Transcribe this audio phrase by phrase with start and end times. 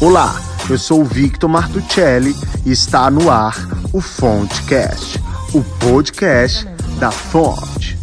[0.00, 2.34] Olá, eu sou o Victor Martuccelli
[2.64, 3.54] e está no ar
[3.92, 5.20] o Fontecast,
[5.52, 6.66] o podcast
[6.98, 7.98] da Fonte.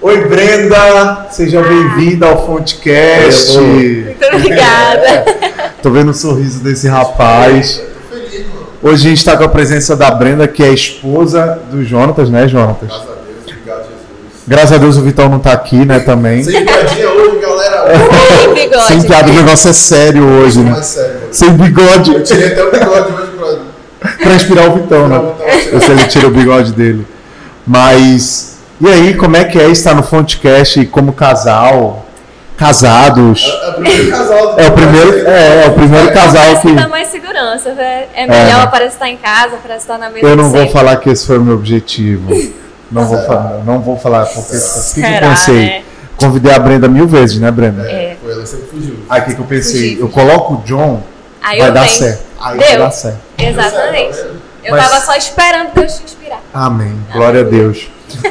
[0.00, 1.26] Oi, Brenda!
[1.32, 3.58] Seja bem-vinda ao Fontecast.
[3.58, 5.24] Muito obrigada.
[5.82, 7.82] Tô vendo o sorriso desse rapaz.
[8.80, 12.30] Hoje a gente está com a presença da Brenda, que é a esposa do Jonatas,
[12.30, 12.88] né, Jonatas?
[12.88, 14.31] Graças a Deus, obrigado, Jesus.
[14.46, 16.42] Graças a Deus o Vitão não tá aqui, né, também.
[16.42, 17.84] Sem piadinha hoje, galera.
[18.48, 18.86] Oi, bigode.
[18.86, 20.70] Sem piada, o negócio é sério hoje, né?
[20.72, 21.20] Mais sério.
[21.30, 22.14] Sem bigode.
[22.14, 23.30] Eu tirei até o bigode hoje
[24.00, 24.10] pra.
[24.10, 25.20] pra inspirar o Vitão, né?
[25.70, 27.06] Eu sei ele tira o bigode dele.
[27.66, 28.58] Mas.
[28.80, 32.04] E aí, como é que é estar no Fontecast como casal?
[32.56, 33.44] Casados?
[33.44, 36.88] É o primeiro casal do É o primeiro, é, é o primeiro casal que dá
[36.88, 38.04] mais segurança, né?
[38.14, 38.66] É melhor, É.
[38.66, 41.38] parece estar em casa, parece estar na mesa Eu não vou falar que esse foi
[41.38, 42.28] o meu objetivo.
[42.92, 45.66] Não vou falar, não vou falar, porque o que, que eu pensei?
[45.66, 45.82] né?
[46.16, 47.82] Convidei a Brenda mil vezes, né, Brenda?
[47.90, 48.16] É.
[48.22, 48.96] Foi, ela sempre fugiu.
[49.08, 49.90] Aí o que, que eu pensei?
[49.90, 51.02] Fugi, Eu coloco o John,
[51.42, 52.22] Aí vai dar certo.
[52.40, 52.68] Aí Deu.
[52.68, 53.18] vai dar certo.
[53.38, 54.18] Exatamente.
[54.62, 56.40] Eu Mas- tava só esperando Deus te inspirar.
[56.54, 56.94] Amém.
[57.12, 57.88] Glória a Deus.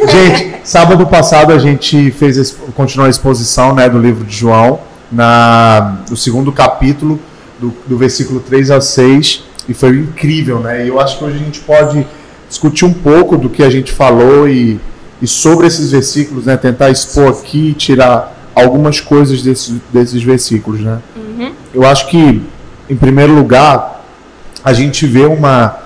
[0.10, 4.80] Gente, sábado passado a gente fez continuou a exposição né, do livro de João,
[5.12, 7.20] na, no segundo capítulo,
[7.60, 10.86] do, do versículo 3 a 6, e foi incrível, né?
[10.86, 12.08] E eu acho que hoje a gente pode
[12.52, 14.78] discutir um pouco do que a gente falou e,
[15.22, 16.58] e sobre esses versículos, né?
[16.58, 21.00] Tentar expor aqui e tirar algumas coisas desses, desses versículos, né?
[21.74, 22.42] Eu acho que,
[22.90, 24.04] em primeiro lugar,
[24.62, 25.78] a gente vê uma,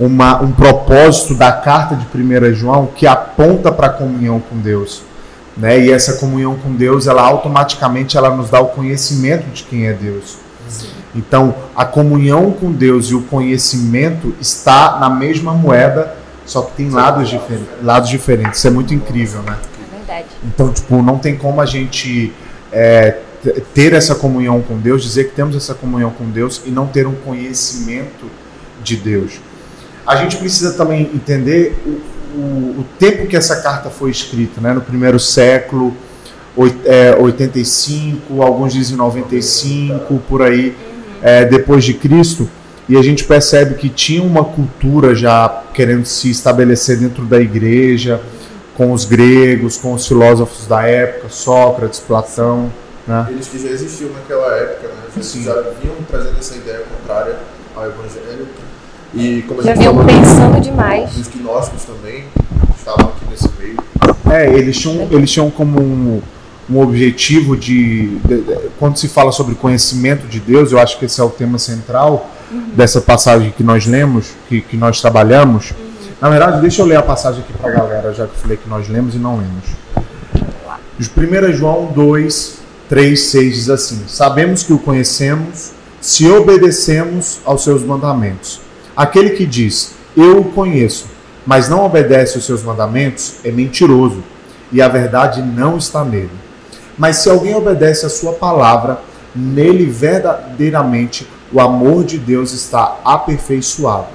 [0.00, 5.02] uma, um propósito da carta de 1 João que aponta para a comunhão com Deus.
[5.54, 5.84] Né?
[5.84, 9.92] E essa comunhão com Deus, ela automaticamente ela nos dá o conhecimento de quem é
[9.92, 10.45] Deus.
[11.16, 16.14] Então, a comunhão com Deus e o conhecimento está na mesma moeda,
[16.44, 18.58] só que tem lados, diferen lados diferentes.
[18.58, 19.56] Isso é muito incrível, né?
[19.92, 20.26] É verdade.
[20.44, 22.32] Então, tipo, não tem como a gente
[22.70, 23.16] é,
[23.74, 27.06] ter essa comunhão com Deus, dizer que temos essa comunhão com Deus e não ter
[27.06, 28.26] um conhecimento
[28.84, 29.40] de Deus.
[30.06, 31.90] A gente precisa também entender o,
[32.38, 34.72] o- o tempo que essa carta foi escrita, né?
[34.72, 35.92] No primeiro século,
[36.54, 40.76] oit- é, 85, alguns dizem 95, por aí,
[41.22, 42.48] é, depois de Cristo.
[42.88, 48.20] E a gente percebe que tinha uma cultura já querendo se estabelecer dentro da igreja,
[48.76, 52.70] com os gregos, com os filósofos da época, Sócrates, Platão,
[53.06, 53.26] né?
[53.30, 55.02] Eles que já existiam naquela época, né?
[55.16, 55.44] Já, Sim.
[55.44, 57.36] já vinham trazendo essa ideia contrária
[57.74, 58.46] ao evangelho.
[59.14, 61.16] E como a Já vinham pensando demais.
[61.16, 62.24] os gnósticos também
[62.76, 63.76] estavam aqui nesse meio.
[64.30, 66.20] É, eles tinham, eles tinham como um,
[66.68, 71.04] um objetivo de, de- de- Quando se fala sobre conhecimento de Deus, eu acho que
[71.04, 72.30] esse é o tema central
[72.74, 75.72] dessa passagem que nós lemos, que, que nós trabalhamos.
[76.20, 78.56] Na verdade, deixa eu ler a passagem aqui para a galera, já que eu falei
[78.56, 79.64] que nós lemos e não lemos.
[80.98, 87.62] Os 1 João 2, 3, 6 diz assim: Sabemos que o conhecemos se obedecemos aos
[87.64, 88.60] seus mandamentos.
[88.96, 91.06] Aquele que diz, Eu o conheço,
[91.46, 94.22] mas não obedece aos seus mandamentos, é mentiroso,
[94.72, 96.30] e a verdade não está nele.
[96.96, 99.00] Mas se alguém obedece a sua palavra,
[99.34, 104.08] nele verdadeiramente o amor de Deus está aperfeiçoado.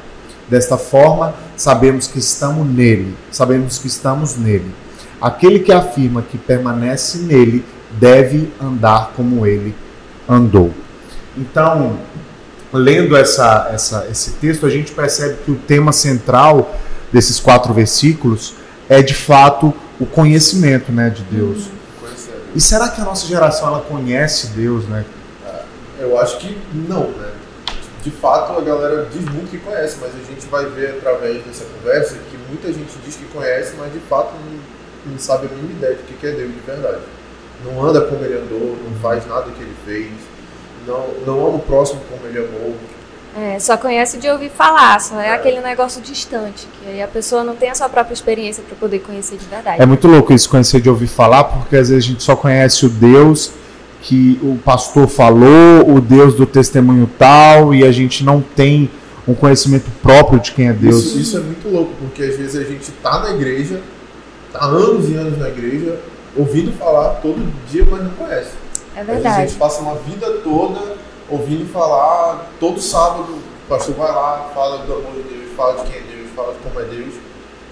[0.50, 4.74] Desta forma, sabemos que estamos nele, sabemos que estamos nele.
[5.22, 7.64] Aquele que afirma que permanece nele
[8.00, 9.76] deve andar como ele
[10.28, 10.72] andou.
[11.38, 11.98] Então,
[12.74, 16.76] lendo essa, essa, esse texto, a gente percebe que o tema central
[17.12, 18.56] desses quatro versículos
[18.90, 21.68] é de fato o conhecimento né, de Deus.
[22.54, 25.06] E será que a nossa geração ela conhece Deus, né?
[26.00, 27.32] Eu acho que não, né?
[28.04, 31.66] De fato, a galera diz muito que conhece, mas a gente vai ver através dessa
[31.66, 35.74] conversa que muita gente diz que conhece, mas de fato não, não sabe a mínima
[35.74, 37.02] ideia do que que é Deus de verdade.
[37.64, 40.12] Não anda como ele andou, não faz nada que ele fez,
[40.88, 42.76] não, não ama o próximo como ele amou.
[43.38, 47.46] É, só conhece de ouvir falar, só é aquele negócio distante, que aí a pessoa
[47.46, 49.82] não tem a sua própria experiência para poder conhecer de verdade.
[49.82, 52.86] É muito louco isso, conhecer de ouvir falar, porque às vezes a gente só conhece
[52.86, 53.54] o Deus
[54.02, 58.90] que o pastor falou, o Deus do testemunho tal, e a gente não tem
[59.28, 61.06] um conhecimento próprio de quem é Deus.
[61.06, 63.80] Isso, isso é muito louco, porque às vezes a gente tá na igreja,
[64.52, 66.00] tá há anos e anos na igreja,
[66.36, 67.40] ouvindo falar todo
[67.70, 68.50] dia, mas não conhece.
[68.96, 69.50] É Às vezes a verdade.
[69.50, 71.01] gente passa uma vida toda
[71.32, 75.90] ouvindo falar, todo sábado o pastor vai lá, fala do amor de Deus, fala de
[75.90, 77.14] quem é Deus, fala de como é Deus,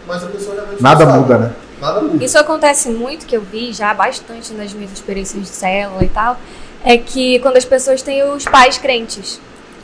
[0.07, 1.23] mas a pessoa realmente Nada não sabe.
[1.23, 1.55] muda, né?
[1.81, 2.23] Nada muda.
[2.23, 6.37] Isso acontece muito, que eu vi já bastante nas minhas experiências de célula e tal,
[6.83, 9.39] é que quando as pessoas têm os pais crentes.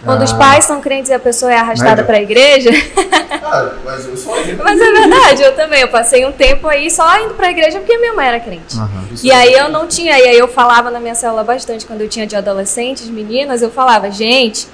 [0.05, 0.37] Quando os Ah.
[0.37, 2.69] pais são crentes e a pessoa é arrastada para a igreja.
[3.47, 4.33] Ah, mas eu sou.
[4.63, 5.79] Mas é verdade, eu também.
[5.81, 8.75] Eu passei um tempo aí só indo para a igreja porque minha mãe era crente.
[9.11, 12.01] Isso E aí eu não tinha, e aí eu falava na minha célula bastante quando
[12.01, 14.67] eu tinha de adolescentes, meninas, eu falava, gente,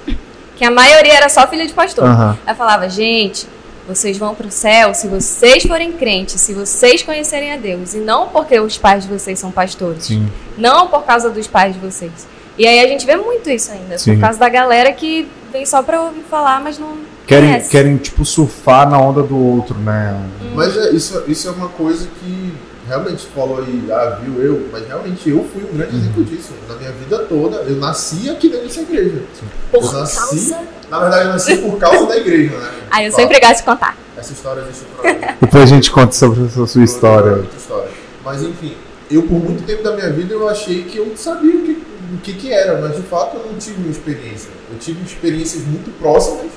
[0.56, 2.04] que a maioria era só filha de pastor.
[2.04, 2.38] Aham.
[2.48, 3.46] Eu falava, gente,
[3.86, 7.92] vocês vão pro céu se vocês forem crentes, se vocês conhecerem a Deus.
[7.94, 10.04] E não porque os pais de vocês são pastores.
[10.06, 10.32] Sim.
[10.56, 12.26] Não por causa dos pais de vocês.
[12.58, 13.98] E aí a gente vê muito isso ainda.
[13.98, 14.14] Sim.
[14.14, 16.96] Por causa da galera que vem só pra ouvir falar, mas não
[17.26, 17.70] Querem, conhece.
[17.70, 20.20] querem, tipo, surfar na onda do outro, né?
[20.54, 22.52] Mas é, isso, isso é uma coisa que
[22.86, 26.52] realmente falou aí, ah, viu eu, mas realmente eu fui um grande exemplo disso.
[26.68, 29.22] Na minha vida toda, eu nasci aqui dentro dessa igreja.
[29.70, 30.16] Por eu nasci,
[30.50, 30.60] causa...
[30.90, 32.70] Na verdade, eu nasci por causa da igreja, né?
[32.90, 33.22] Ah, eu Fala.
[33.22, 33.96] sempre gosto de contar.
[34.16, 37.32] Essa história deixa pra Depois a gente conta sobre a sua história.
[37.36, 37.90] Outra história.
[38.22, 38.74] Mas enfim,
[39.10, 42.18] eu por muito tempo da minha vida eu achei que eu sabia o que, o
[42.18, 44.50] que, que era, mas de fato eu não tive uma experiência.
[44.70, 46.50] Eu tive experiências muito próximas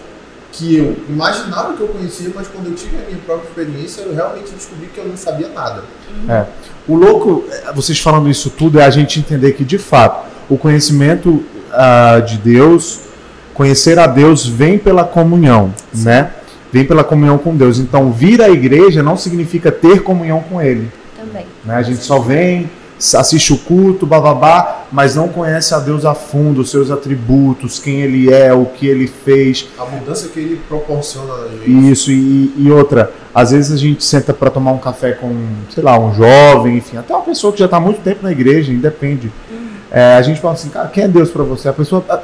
[0.52, 4.16] que eu imaginava que eu conhecia, mas quando eu tive a minha própria experiência, eu
[4.16, 5.84] realmente descobri que eu não sabia nada.
[6.30, 6.46] É.
[6.88, 10.58] O louco, é, vocês falando isso tudo, é a gente entender que, de fato, o
[10.58, 13.02] conhecimento ah, de Deus,
[13.54, 16.32] conhecer a Deus vem pela comunhão, né?
[16.72, 17.80] Vem pela comunhão com Deus.
[17.80, 20.92] Então, vir à igreja não significa ter comunhão com Ele.
[21.18, 21.46] Também.
[21.64, 21.76] Né?
[21.76, 26.62] A gente só vem, assiste o culto, bababá, mas não conhece a Deus a fundo,
[26.62, 29.68] os seus atributos, quem Ele é, o que Ele fez.
[29.78, 31.92] A mudança que ele proporciona na gente.
[31.92, 35.34] Isso, e, e outra, às vezes a gente senta para tomar um café com,
[35.74, 38.32] sei lá, um jovem, enfim, até uma pessoa que já está há muito tempo na
[38.32, 39.32] igreja, independe.
[39.92, 41.70] É, a gente fala assim, cara, quem é Deus para você?
[41.70, 42.04] A pessoa.
[42.10, 42.20] "Ah,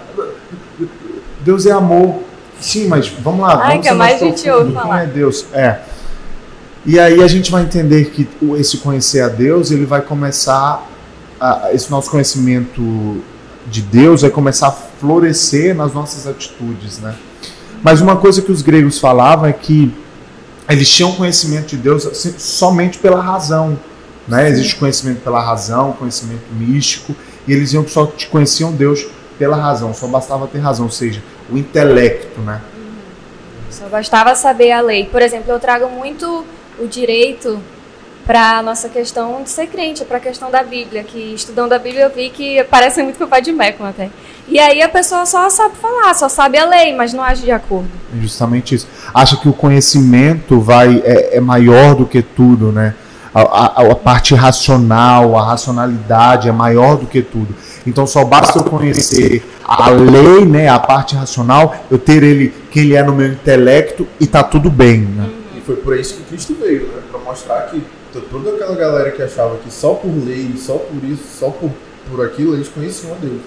[1.42, 2.20] Deus é amor.
[2.60, 3.56] Sim, mas vamos lá.
[3.62, 5.04] Ai, vamos que ser mais mais a gente ouve Quem falar.
[5.04, 5.46] é Deus?
[5.54, 5.80] É.
[6.86, 10.88] E aí a gente vai entender que o- esse conhecer a Deus, ele vai começar,
[11.42, 13.22] a- esse nosso conhecimento
[13.68, 17.16] de Deus vai começar a florescer nas nossas atitudes, né?
[17.84, 19.92] Mas uma coisa que os gregos falavam é que
[20.70, 23.78] eles tinham conhecimento de Deus assim, somente pela razão,
[24.28, 24.48] né?
[24.50, 27.16] Existe conhecimento pela razão, conhecimento místico,
[27.48, 29.06] e eles iam só te conheciam Deus
[29.40, 32.62] pela razão, só bastava ter razão, ou seja, o intelecto, né?
[33.72, 35.06] Só bastava saber a lei.
[35.06, 36.46] Por exemplo, eu trago muito
[36.80, 37.60] o direito
[38.26, 41.80] para a nossa questão de ser crente, para a questão da Bíblia, que estudando a
[41.80, 44.10] Bíblia eu vi que parece muito com o pai de Mecon até.
[44.48, 47.52] E aí a pessoa só sabe falar, só sabe a lei, mas não age de
[47.52, 47.88] acordo.
[48.16, 48.88] É justamente isso.
[49.14, 52.94] Acha que o conhecimento vai é, é maior do que tudo, né?
[53.34, 57.56] A, a- a parte racional, a racionalidade é maior do que tudo.
[57.88, 62.82] Então só basta eu conhecer a lei, né, a parte racional, eu ter ele que
[62.82, 65.30] ele é no meu intelecto e tá tudo bem, né?
[65.56, 67.02] E foi por isso que Cristo veio, né?
[67.10, 67.82] Pra mostrar que
[68.20, 71.72] toda aquela galera que achava que só por lei, só por isso, só por,
[72.10, 73.42] por aquilo, eles conheciam a Deus.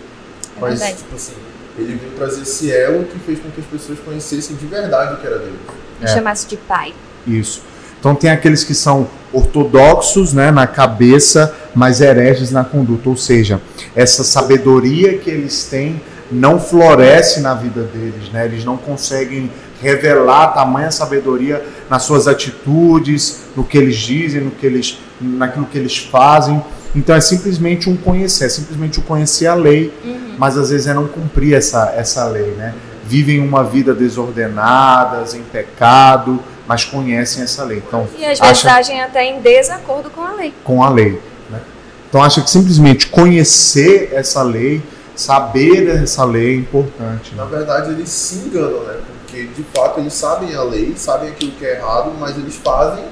[0.56, 1.02] É Mas, verdade.
[1.02, 1.34] tipo assim,
[1.78, 5.16] ele veio trazer esse elo que fez com que as pessoas conhecessem de verdade o
[5.18, 5.56] que era Deus.
[6.00, 6.06] É.
[6.06, 6.94] chamasse de pai.
[7.26, 7.62] Isso.
[7.98, 13.60] Então tem aqueles que são ortodoxos, né, na cabeça, mas hereges na conduta, ou seja,
[13.96, 16.00] essa sabedoria que eles têm
[16.30, 18.44] não floresce na vida deles, né?
[18.44, 19.50] Eles não conseguem
[19.84, 25.76] revelar tamanha sabedoria nas suas atitudes, no que eles dizem, no que eles, naquilo que
[25.78, 26.62] eles fazem.
[26.96, 29.92] Então é simplesmente um conhecer, é simplesmente um conhecer a lei,
[30.38, 32.74] mas às vezes é não cumprir essa, essa lei, né?
[33.06, 37.82] Vivem uma vida desordenadas, em pecado, mas conhecem essa lei.
[37.86, 40.54] Então, E às vezes acha agem até em desacordo com a lei.
[40.64, 41.20] com a lei.
[41.50, 41.58] Né?
[42.08, 44.80] Então acha que simplesmente conhecer essa lei,
[45.14, 47.34] saber essa lei é importante.
[47.36, 47.50] Na Né?
[47.56, 48.94] verdade, eles se enganam, né?
[49.34, 53.04] Porque, de fato, eles sabem a lei, sabem aquilo que é errado, mas eles fazem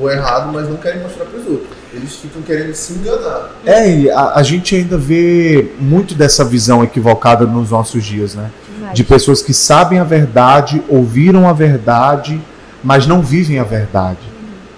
[0.00, 1.68] o errado, mas não querem mostrar para os outros.
[1.92, 3.50] Eles ficam querendo se enganar.
[3.64, 8.50] É, e a, a gente ainda vê muito dessa visão equivocada nos nossos dias, né?
[8.92, 12.42] De pessoas que sabem a verdade, ouviram a verdade,
[12.82, 14.18] mas não vivem a verdade.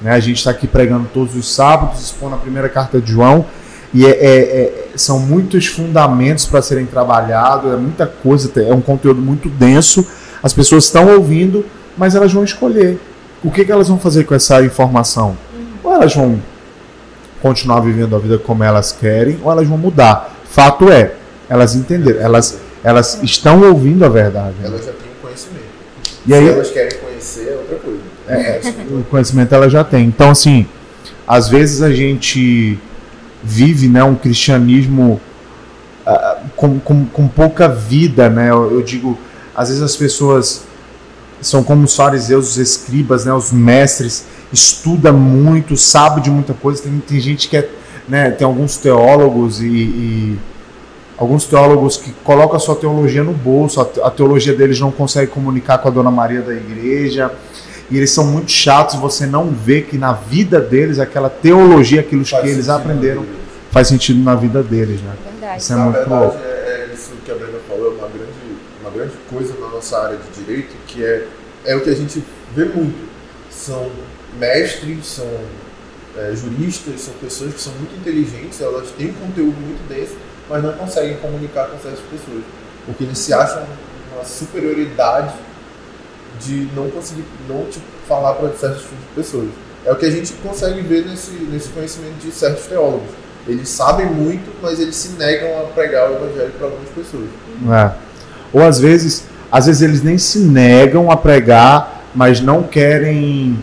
[0.01, 0.13] Né?
[0.13, 3.47] A gente está aqui pregando todos os sábados, expondo a primeira carta de João,
[3.95, 8.81] e é- é- é- são muitos fundamentos para serem trabalhados, é muita coisa, é um
[8.81, 10.07] conteúdo muito denso.
[10.45, 11.65] As pessoas estão ouvindo,
[11.97, 13.01] mas elas vão escolher.
[13.43, 15.39] O que, que elas vão fazer com essa informação?
[15.83, 16.39] Ou elas vão
[17.41, 20.37] continuar vivendo a vida como elas querem, ou elas vão mudar.
[20.45, 21.15] Fato é,
[21.49, 24.57] elas entenderam, elas, elas estão ouvindo a verdade.
[24.63, 25.65] Elas já têm conhecimento.
[26.27, 28.01] E aí, Se elas querem conhecer, é outra coisa.
[28.29, 28.61] é,
[28.91, 30.05] o conhecimento ela já tem.
[30.05, 30.67] Então, assim,
[31.27, 32.79] às vezes a gente
[33.43, 35.19] vive né, um cristianismo
[36.07, 38.51] ah, com, com, com pouca vida, né?
[38.51, 39.19] Eu, eu digo,
[39.55, 40.63] às vezes as pessoas
[41.41, 46.83] são como os fariseus, os escribas, né, os mestres, estuda muito, sabe de muita coisa.
[46.83, 47.69] Tem, tem gente que é,
[48.09, 50.39] né, tem alguns teólogos e, e,
[51.17, 55.79] alguns teólogos que colocam a sua teologia no bolso, a teologia deles não consegue comunicar
[55.79, 57.31] com a Dona Maria da igreja,
[57.91, 62.25] e eles são muito chatos, você não vê que na vida deles aquela teologia, aquilo
[62.25, 63.25] faz que eles aprenderam,
[63.71, 65.13] faz sentido na vida deles, né?
[65.31, 65.63] Verdade.
[65.63, 66.39] Isso é na muito verdade, louco.
[66.43, 67.84] É, é, isso que a Brenda falou, é
[68.85, 71.27] uma grande, coisa na nossa área de direito, que é,
[71.65, 72.23] é o que a gente
[72.55, 73.09] vê muito.
[73.51, 73.91] São
[74.39, 75.29] mestres, são
[76.17, 80.17] é, juristas, são pessoas que são muito inteligentes, elas têm um conteúdo muito denso,
[80.49, 82.43] mas não conseguem comunicar com certas pessoas.
[82.85, 83.65] Porque eles se acham
[84.13, 85.35] uma superioridade
[86.41, 89.49] de não conseguir não tipo, falar para certos tipos de pessoas.
[89.87, 93.09] É o que a gente consegue ver nesse, nesse conhecimento de certos teólogos.
[93.47, 97.29] Eles sabem muito, mas eles se negam a pregar o evangelho para algumas pessoas.
[97.71, 98.04] É.
[98.55, 103.59] Ou às vezes, às vezes eles nem se negam a pregar, mas não querem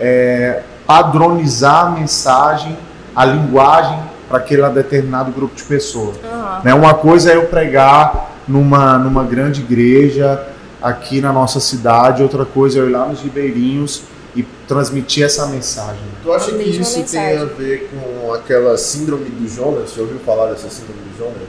[0.00, 2.76] é, padronizar a mensagem,
[3.14, 6.16] a linguagem para aquele determinado grupo de pessoas.
[6.16, 6.62] Uhum.
[6.64, 6.74] Né?
[6.74, 10.46] Uma coisa é eu pregar numa, numa grande igreja
[10.80, 14.04] aqui na nossa cidade, outra coisa é eu ir lá nos ribeirinhos
[14.34, 16.00] e transmitir essa mensagem.
[16.22, 19.92] Tu acha que isso tem a ver com aquela síndrome do Jonas?
[19.94, 21.48] Já ouviu falar dessa síndrome do Jonas?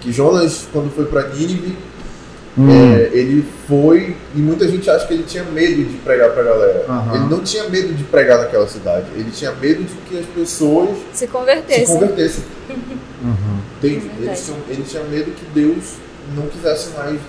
[0.00, 1.76] Que Jonas, quando foi para Nínive,
[2.58, 2.68] Hum.
[2.68, 6.84] É, ele foi e muita gente acha que ele tinha medo de pregar para galera.
[6.88, 7.14] Uhum.
[7.14, 9.06] Ele não tinha medo de pregar naquela cidade.
[9.14, 11.86] Ele tinha medo de que as pessoas se convertessem.
[11.86, 12.44] Se convertessem.
[13.22, 13.60] Uhum.
[13.82, 14.10] Ele,
[14.68, 15.94] ele, tinha medo que Deus
[16.34, 17.20] não quisesse mais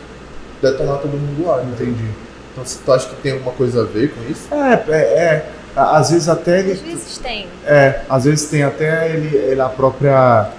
[0.61, 1.63] detonar todo mundo lá.
[1.63, 2.09] Entendi.
[2.51, 4.47] Então tu acha que tem alguma coisa a ver com isso?
[4.53, 5.45] É, é, é.
[5.75, 6.71] Às vezes até ele.
[6.73, 7.47] Às vezes tem.
[7.65, 10.49] É, às vezes tem até ele, ele a própria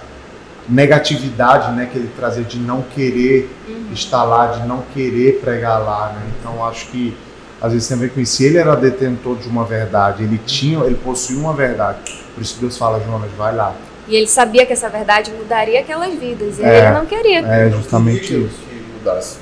[0.67, 3.87] negatividade né, que ele trazia de não querer uhum.
[3.93, 6.13] estar lá, de não querer pregar lá.
[6.13, 6.21] Né?
[6.39, 7.15] Então acho que
[7.61, 8.35] às vezes tem a ver com isso.
[8.35, 11.99] Se ele era detentor de uma verdade, ele tinha, ele possuía uma verdade.
[12.33, 13.73] Por isso Deus fala, Jonas, vai lá.
[14.07, 17.39] E ele sabia que essa verdade mudaria aquelas vidas, e é, ele não queria.
[17.39, 18.59] É justamente isso.
[18.69, 19.37] Que mudasse.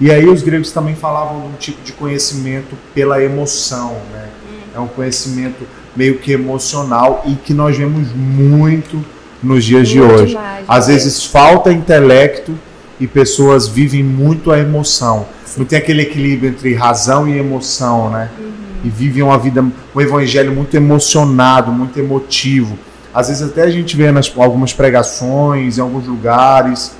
[0.00, 4.28] E aí os gregos também falavam de um tipo de conhecimento pela emoção, né?
[4.48, 4.76] Hum.
[4.76, 9.04] É um conhecimento meio que emocional e que nós vemos muito
[9.46, 10.34] nos dias de hoje.
[10.34, 12.52] Demais, Às vezes falta intelecto
[12.98, 15.26] e pessoas vivem muito a emoção.
[15.44, 15.60] Sim.
[15.60, 18.30] Não tem aquele equilíbrio entre razão e emoção, né?
[18.38, 18.52] Uhum.
[18.84, 22.78] E vivem uma vida, um evangelho muito emocionado, muito emotivo.
[23.14, 26.94] Às vezes até a gente vê nas algumas pregações, em alguns lugares,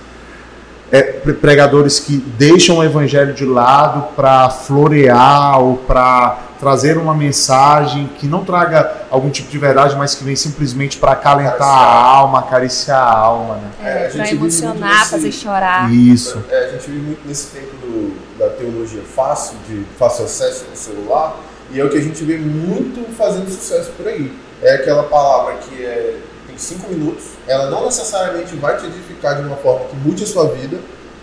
[0.90, 8.08] é, pregadores que deixam o evangelho de lado para florear ou para trazer uma mensagem
[8.18, 12.40] que não traga algum tipo de verdade, mas que vem simplesmente para acalentar a alma,
[12.40, 13.70] acariciar a alma, né?
[13.82, 15.92] É, para emocionar, nesse, fazer chorar.
[15.92, 16.42] Isso.
[16.50, 20.76] É, a gente vive muito nesse tempo do, da teologia fácil, de fácil acesso no
[20.76, 21.36] celular,
[21.70, 24.32] e é o que a gente vê muito fazendo sucesso por aí.
[24.62, 29.46] É aquela palavra que é, tem cinco minutos, ela não necessariamente vai te edificar de
[29.46, 30.78] uma forma que mude a sua vida,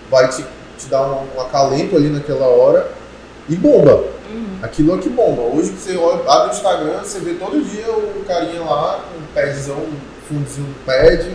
[0.09, 0.45] vai te,
[0.77, 2.91] te dar um, um acalento ali naquela hora,
[3.49, 4.12] e bomba.
[4.63, 5.41] Aquilo é que bomba.
[5.41, 9.25] Hoje você olha, abre o Instagram, você vê todo dia o carinha lá com um
[9.35, 11.31] padzão, um fundinho no pad.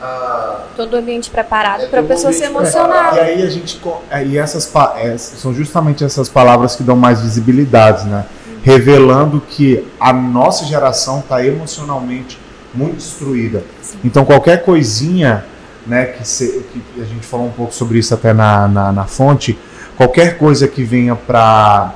[0.00, 3.16] Ah, todo o ambiente preparado é, para a pessoa se emocionar.
[3.16, 7.22] E aí a gente é, e essas é, são justamente essas palavras que dão mais
[7.22, 8.26] visibilidade, né?
[8.46, 8.58] Uhum.
[8.62, 12.38] Revelando que a nossa geração está emocionalmente
[12.74, 13.64] muito destruída.
[13.80, 13.98] Sim.
[14.04, 15.42] Então qualquer coisinha,
[15.86, 19.06] né, que, se, que, a gente falou um pouco sobre isso até na, na, na
[19.06, 19.58] fonte,
[19.96, 21.94] qualquer coisa que venha para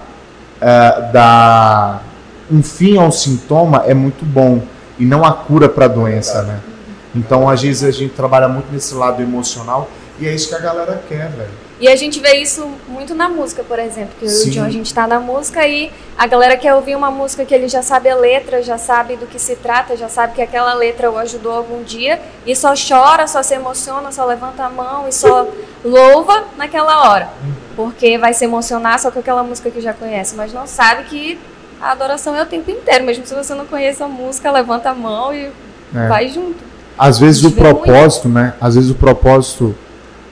[0.63, 2.03] uh, dar
[2.51, 4.63] um fim ao sintoma é muito bom
[4.99, 6.61] e não a cura para a doença, né?
[7.15, 9.89] Então, às vezes, a gente trabalha muito nesse lado emocional
[10.19, 11.63] e é isso que a galera quer, velho.
[11.81, 14.13] E a gente vê isso muito na música, por exemplo.
[14.21, 14.51] Que Sim.
[14.51, 17.53] o John, a gente está na música e a galera quer ouvir uma música que
[17.53, 20.75] ele já sabe a letra, já sabe do que se trata, já sabe que aquela
[20.75, 25.09] letra o ajudou algum dia e só chora, só se emociona, só levanta a mão
[25.09, 25.49] e só
[25.85, 27.31] louva naquela hora.
[27.75, 31.39] Porque vai se emocionar só com aquela música que já conhece, mas não sabe que
[31.81, 33.05] a adoração é o tempo inteiro.
[33.05, 35.51] Mesmo se você não conhece a música, levanta a mão e
[35.95, 36.09] é.
[36.09, 36.59] vai junto.
[36.99, 38.45] Às vezes o propósito, muito.
[38.45, 38.55] né?
[38.61, 39.75] Às vezes o propósito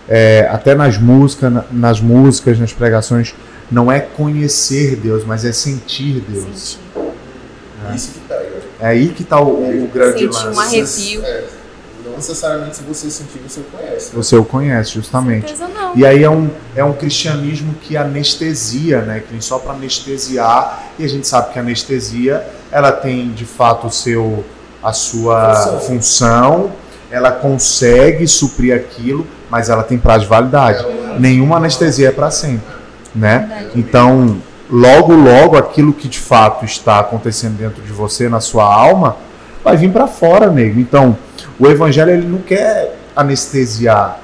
[0.09, 3.35] é, até nas músicas, nas músicas, nas pregações,
[3.70, 6.78] não é conhecer Deus, mas é sentir Deus.
[6.94, 7.12] Sentir.
[7.88, 7.94] É.
[7.94, 8.50] Isso que tá aí.
[8.80, 10.47] É aí que está o, o grande lance.
[10.47, 11.25] um arrepio.
[11.25, 11.44] É,
[12.21, 14.07] necessariamente se você sentir, você o conhece.
[14.07, 14.12] Né?
[14.15, 15.55] Você o conhece, justamente.
[15.57, 15.97] Não.
[15.97, 19.21] E aí é um, é um cristianismo que anestesia, né?
[19.21, 20.85] Que vem só para anestesiar.
[20.99, 24.45] E a gente sabe que a anestesia, ela tem de fato o seu,
[24.83, 25.81] a sua função.
[25.81, 26.73] função
[27.11, 30.87] ela consegue suprir aquilo, mas ela tem prazo de validade.
[31.19, 32.73] Nenhuma anestesia é para sempre,
[33.15, 33.69] né?
[33.75, 39.17] Então, logo logo aquilo que de fato está acontecendo dentro de você, na sua alma,
[39.65, 40.79] vai vir para fora, nego.
[40.79, 41.19] Então,
[41.61, 44.19] o evangelho ele não quer anestesiar,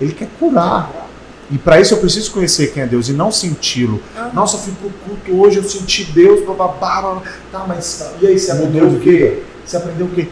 [0.00, 1.08] Ele quer curar.
[1.50, 4.00] E para isso eu preciso conhecer quem é Deus e não senti-lo.
[4.16, 4.32] Uhum.
[4.32, 8.52] Nossa, eu fui pro culto hoje, eu senti Deus, bababá, tá, mas e aí, você
[8.52, 9.42] aprendeu o quê?
[9.64, 10.28] Você aprendeu o quê?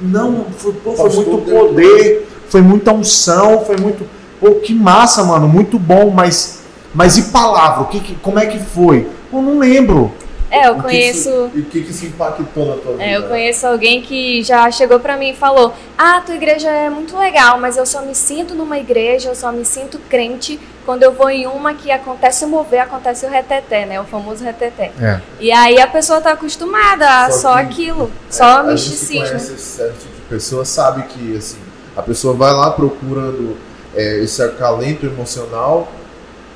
[0.00, 4.06] Não, foi, pô, foi muito poder, foi muita unção, foi muito.
[4.40, 6.60] Pô, que massa, mano, muito bom, mas.
[6.94, 7.82] Mas e palavra?
[7.82, 9.08] O que como é que foi?
[9.32, 10.12] Eu não lembro.
[10.50, 11.50] É, eu conheço.
[11.54, 13.04] E o que, que se impactou na tua vida?
[13.04, 16.88] É, eu conheço alguém que já chegou para mim e falou: Ah, tua igreja é
[16.88, 21.02] muito legal, mas eu só me sinto numa igreja, eu só me sinto crente quando
[21.02, 24.00] eu vou em uma que acontece o mover, acontece o reteté, né?
[24.00, 24.92] O famoso reteté.
[25.00, 25.20] É.
[25.40, 29.26] E aí a pessoa tá acostumada a só, só que, aquilo, é, só o misticismo.
[29.26, 31.58] Conhece esse certo tipo de pessoa sabe que assim,
[31.96, 33.56] a pessoa vai lá procurando
[33.94, 35.88] é, esse acalento emocional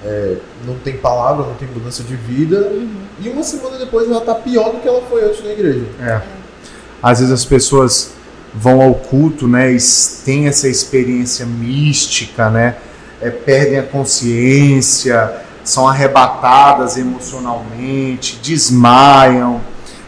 [0.04, 2.90] é, não tem palavra, não tem mudança de vida, uhum.
[3.21, 5.85] e uma semana depois ela está pior do que ela foi antes na igreja.
[6.00, 6.21] É.
[7.02, 8.12] Às vezes as pessoas
[8.54, 9.78] vão ao culto, né, e
[10.25, 12.76] têm essa experiência mística, né,
[13.21, 19.61] é, perdem a consciência, são arrebatadas emocionalmente, desmaiam.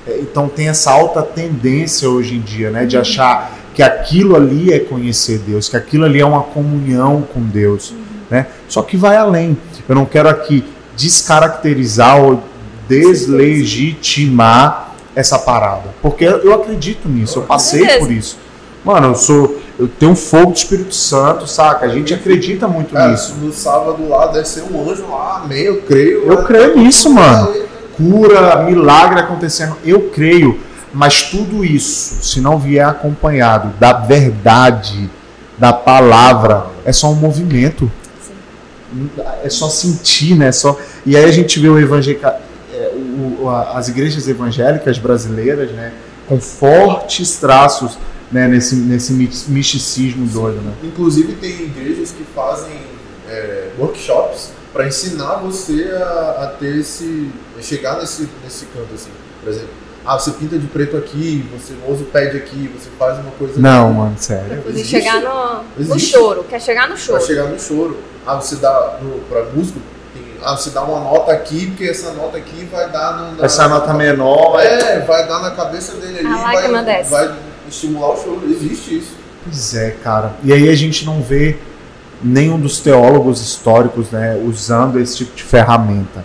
[0.07, 3.03] É, então tem essa alta tendência hoje em dia, né, de uhum.
[3.03, 7.91] achar que aquilo ali é conhecer Deus, que aquilo ali é uma comunhão com Deus,
[7.91, 8.02] uhum.
[8.33, 8.47] Né?
[8.67, 9.59] Só que vai além.
[9.87, 10.65] Eu não quero aqui
[10.97, 12.43] descaracterizar ou
[12.89, 18.39] deslegitimar essa parada, porque eu acredito nisso, eu passei por isso.
[18.83, 21.85] Mano, eu sou, eu tenho fogo do Espírito Santo, saca?
[21.85, 23.35] A gente acredita muito Cara, nisso.
[23.41, 26.27] No sábado lá deve ser um anjo lá, amém, eu creio.
[26.27, 27.55] Eu creio nisso, mano.
[27.95, 30.59] Cura, milagre acontecendo, eu creio.
[30.93, 35.11] Mas tudo isso, se não vier acompanhado da verdade,
[35.59, 37.91] da palavra, é só um movimento
[39.43, 40.53] é só sentir, né?
[40.53, 40.79] Só...
[41.05, 42.41] E aí a gente vê o evangélica,
[42.73, 45.93] é, o, as igrejas evangélicas brasileiras, né?
[46.29, 47.99] Com fortes traços
[48.31, 48.49] né?
[48.49, 50.73] nesse, nesse misticismo doido, né?
[50.83, 52.77] Inclusive tem igrejas que fazem
[53.29, 57.31] é, workshops para ensinar você a, a, ter esse...
[57.59, 59.11] A chegar nesse, nesse canto, assim.
[59.43, 59.71] Por exemplo,
[60.05, 63.61] ah, você pinta de preto aqui, você usa o pad aqui, você faz uma coisa.
[63.61, 63.97] Não, aqui.
[63.97, 64.63] mano, sério.
[64.63, 67.19] Pra chegar no, no choro, quer chegar no choro.
[67.19, 67.99] Pra chegar no choro.
[68.27, 69.81] Ah, você dá no, pra músico,
[70.13, 73.45] tem, ah, você dá uma nota aqui, porque essa nota aqui vai dar no, na,
[73.45, 74.61] Essa nota menor.
[74.61, 76.27] É, vai dar na cabeça dele ali.
[76.29, 77.11] A vai, desce.
[77.11, 77.35] vai
[77.69, 78.43] estimular o choro.
[78.45, 79.17] Existe isso.
[79.45, 80.33] Pois é, cara.
[80.43, 81.57] E aí a gente não vê
[82.21, 86.25] nenhum dos teólogos históricos né, usando esse tipo de ferramenta.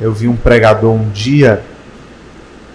[0.00, 1.62] Eu vi um pregador um dia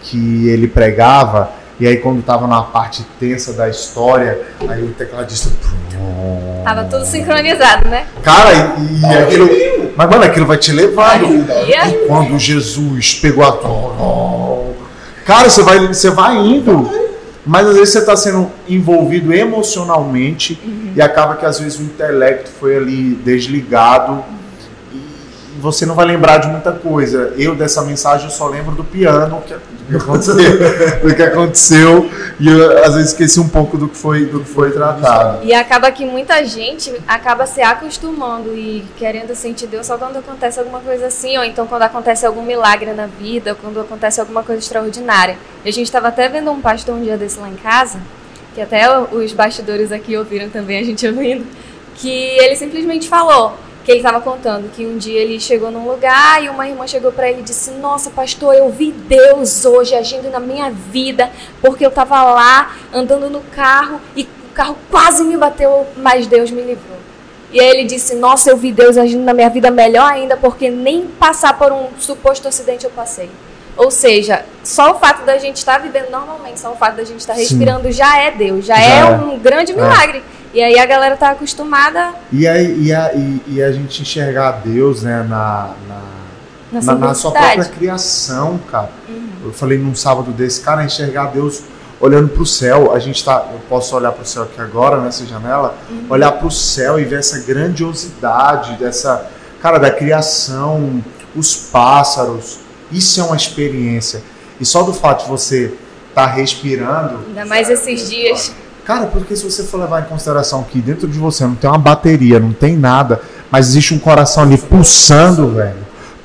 [0.09, 5.49] que ele pregava, e aí quando estava na parte tensa da história, aí o tecladista.
[6.63, 8.07] Tava tudo sincronizado, né?
[8.23, 9.49] Cara, e, e aquilo.
[9.95, 11.45] Mas, mano, aquilo vai te levando.
[11.67, 15.23] E quando Jesus pegou a.
[15.25, 16.89] Cara, você vai, você vai indo.
[17.45, 20.91] Mas às vezes você está sendo envolvido emocionalmente uhum.
[20.93, 24.21] e acaba que às vezes o intelecto foi ali desligado
[24.91, 27.33] e você não vai lembrar de muita coisa.
[27.37, 29.55] Eu dessa mensagem eu só lembro do piano que
[29.87, 34.25] que aconteceu, do que aconteceu e eu às vezes esqueci um pouco do que foi
[34.25, 35.43] do que foi tratado.
[35.43, 40.59] E acaba que muita gente acaba se acostumando e querendo sentir Deus só quando acontece
[40.59, 44.43] alguma coisa assim, ou então quando acontece algum milagre na vida, ou quando acontece alguma
[44.43, 45.37] coisa extraordinária.
[45.65, 47.99] E a gente estava até vendo um pastor um dia desse lá em casa,
[48.53, 51.45] que até os bastidores aqui ouviram também a gente ouvindo,
[51.95, 53.53] que ele simplesmente falou:
[53.87, 57.09] que ele estava contando que um dia ele chegou num lugar e uma irmã chegou
[57.09, 61.85] para ele e disse: Nossa, pastor, eu vi Deus hoje agindo na minha vida, porque
[61.85, 66.63] eu estava lá andando no carro e o carro quase me bateu, mas Deus me
[66.63, 66.97] livrou.
[67.49, 70.69] E aí ele disse: Nossa, eu vi Deus agindo na minha vida melhor ainda, porque
[70.69, 73.29] nem passar por um suposto acidente eu passei.
[73.77, 77.05] Ou seja, só o fato da gente estar tá vivendo normalmente, só o fato da
[77.05, 77.93] gente estar tá respirando Sim.
[77.93, 79.75] já é Deus, já, já é, é, um grande é.
[79.75, 80.17] milagre.
[80.33, 80.36] É.
[80.57, 82.15] E aí a galera tá acostumada.
[82.31, 87.13] E, aí, e, a, e, e a gente enxergar Deus né, na, na, na, na
[87.13, 88.89] sua própria criação, cara.
[89.07, 89.29] Uhum.
[89.45, 91.61] Eu falei num sábado desse, cara, enxergar Deus
[92.01, 92.91] olhando para o céu.
[92.91, 96.07] A gente tá, eu posso olhar para o céu aqui agora nessa janela, uhum.
[96.09, 99.29] olhar para o céu e ver essa grandiosidade dessa,
[99.61, 101.03] cara, da criação,
[101.35, 102.61] os pássaros.
[102.91, 104.23] Isso é uma experiência.
[104.59, 105.65] E só do fato de você
[106.09, 107.19] estar tá respirando.
[107.27, 108.51] Ainda mais esses dias.
[108.87, 111.77] Cara, porque se você for levar em consideração que dentro de você não tem uma
[111.77, 113.21] bateria, não tem nada,
[113.51, 115.75] mas existe um coração ali pulsando, velho.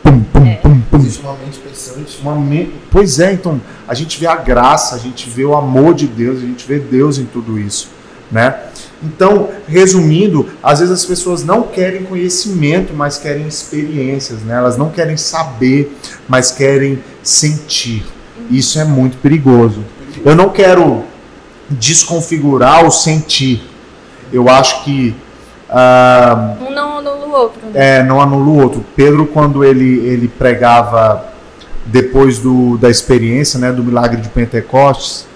[0.00, 0.54] Pum, pum, é.
[0.54, 0.98] pum, pum.
[0.98, 2.20] Existe uma mente pensante.
[2.22, 2.72] Uma me...
[2.88, 6.38] Pois é, então a gente vê a graça, a gente vê o amor de Deus,
[6.38, 7.88] a gente vê Deus em tudo isso,
[8.30, 8.54] né?
[9.02, 14.54] Então, resumindo, às vezes as pessoas não querem conhecimento, mas querem experiências, né?
[14.54, 15.98] Elas não querem saber,
[16.28, 18.06] mas querem sentir.
[18.48, 19.84] Isso é muito perigoso.
[20.24, 21.10] Eu não quero
[21.72, 23.62] desconfigurar o sentir.
[24.32, 25.14] Eu acho que
[25.68, 27.60] Ah, Um não anula o outro.
[27.66, 27.98] Né?
[27.98, 28.84] é, não anula o outro.
[28.94, 31.26] Pedro, quando ele, ele pregava
[31.86, 35.26] depois do, da experiência, né, do milagre de Pentecostes,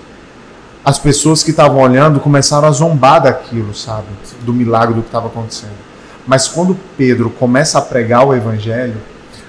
[0.85, 4.07] as pessoas que estavam olhando começaram a zombar daquilo, sabe?
[4.42, 5.72] Do milagre do que estava acontecendo.
[6.27, 8.96] Mas quando Pedro começa a pregar o evangelho,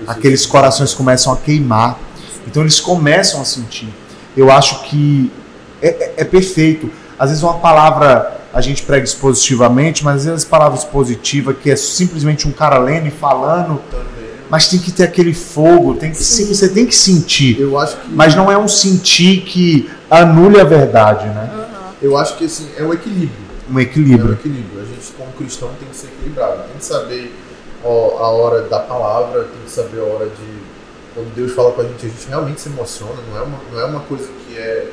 [0.08, 2.00] aqueles corações começam a queimar.
[2.48, 3.90] Então eles começam a sentir.
[4.36, 5.32] Eu acho que
[5.82, 6.90] é, é- é perfeito.
[7.20, 11.76] Às vezes uma palavra a gente prega expositivamente, mas às vezes palavra expositiva que é
[11.76, 14.30] simplesmente um cara lendo e falando, Também.
[14.50, 17.60] mas tem que ter aquele fogo, tem que sim, você tem que sentir.
[17.60, 18.10] Eu acho que.
[18.12, 21.50] Mas não é um sentir que anule a verdade, né?
[21.54, 21.68] Aham.
[22.02, 23.48] Eu acho que assim, é um equilíbrio.
[23.70, 24.34] Um É um equilíbrio.
[24.34, 24.82] equilíbrio.
[24.82, 26.64] A gente, como cristão, tem que ser equilibrado.
[26.70, 27.36] Tem que saber
[27.84, 30.68] ó, a hora da palavra, tem que saber a hora de.
[31.14, 33.14] Quando Deus fala com a gente, a gente realmente se emociona.
[33.32, 34.88] Não é uma, não é uma coisa que é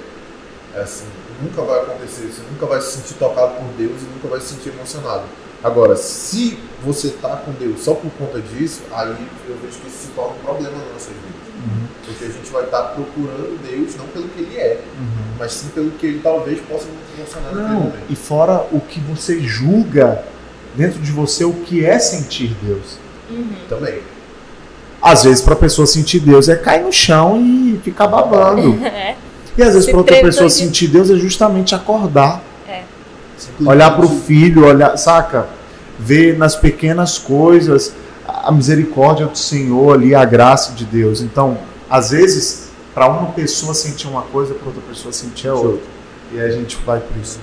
[0.80, 1.06] assim,
[1.42, 2.26] nunca vai acontecer.
[2.26, 5.24] Você nunca vai se sentir tocado por Deus e nunca vai se sentir emocionado.
[5.62, 9.08] Agora, se você tá com Deus só por conta disso, aí
[9.48, 11.44] eu vejo que isso se torna um problema nas nossas vidas.
[11.64, 15.34] Uhum, Porque a gente vai estar procurando Deus não pelo que Ele é, uhum.
[15.38, 18.04] mas sim pelo que Ele talvez possa nos emocionar naquele Não, momento.
[18.10, 20.22] e fora o que você julga
[20.74, 22.98] dentro de você o que é sentir Deus.
[23.30, 23.54] Uhum.
[23.66, 24.02] Também.
[25.00, 28.78] Às vezes, para a pessoa sentir Deus é cair no chão e ficar babando.
[28.84, 29.16] É.
[29.56, 30.66] E às vezes, para outra pessoa todinho.
[30.66, 32.42] sentir Deus é justamente acordar,
[33.36, 35.46] Simplesmente- olhar para o filho, olhar, saca?
[35.98, 37.92] Ver nas pequenas coisas
[38.26, 41.20] a misericórdia do Senhor ali, a graça de Deus.
[41.20, 41.56] Então,
[41.88, 45.80] às vezes, para uma pessoa sentir uma coisa, para outra pessoa sentir a outra.
[46.32, 47.38] E aí a gente vai por isso.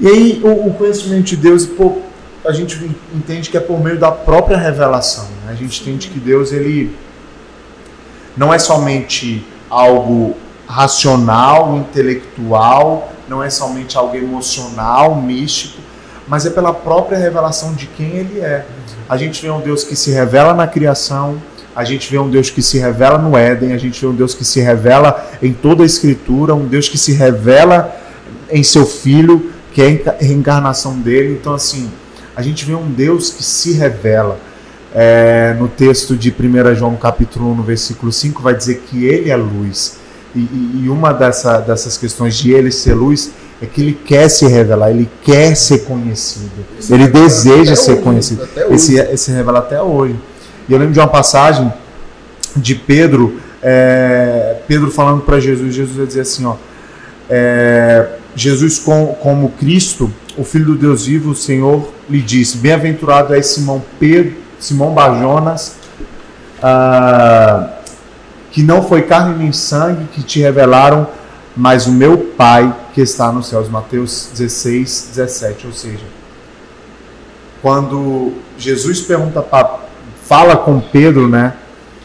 [0.00, 1.98] E aí, o, o conhecimento de Deus, pô,
[2.44, 2.78] a gente
[3.14, 5.24] entende que é por meio da própria revelação.
[5.44, 5.52] né?
[5.52, 6.94] A gente entende que Deus, ele
[8.36, 15.80] não é somente algo racional, intelectual, não é somente algo emocional, místico,
[16.28, 18.66] mas é pela própria revelação de quem ele é.
[19.08, 21.40] A gente vê um Deus que se revela na criação,
[21.74, 24.34] a gente vê um Deus que se revela no Éden, a gente vê um Deus
[24.34, 27.94] que se revela em toda a Escritura, um Deus que se revela
[28.50, 31.38] em seu Filho, que é a enca- reencarnação dele.
[31.40, 31.90] Então, assim,
[32.34, 34.38] a gente vê um Deus que se revela.
[34.94, 39.28] É, no texto de 1 João capítulo 1, no versículo 5, vai dizer que ele
[39.30, 39.98] é luz.
[40.36, 44.46] E, e- uma dessa- dessas questões de ele ser luz é que ele quer se
[44.46, 48.48] revelar, ele quer ser conhecido, Esse ele deseja ser hoje, conhecido.
[48.70, 50.14] Esse, esse revela até hoje.
[50.68, 51.72] E eu lembro de uma passagem
[52.54, 56.54] de Pedro, é, Pedro falando para Jesus, Jesus vai dizer assim, ó,
[57.30, 63.34] é, Jesus com, como Cristo, o Filho do Deus vivo, o Senhor lhe disse, bem-aventurado
[63.34, 65.76] é Simão Pedro, Simão Bajonas,
[66.62, 67.70] ah,
[68.56, 71.06] que não foi carne nem sangue que te revelaram,
[71.54, 73.68] mas o meu Pai que está nos céus.
[73.68, 75.66] Mateus 16, 17.
[75.66, 76.04] Ou seja,
[77.60, 79.80] quando Jesus pergunta pra,
[80.24, 81.52] fala com Pedro, né,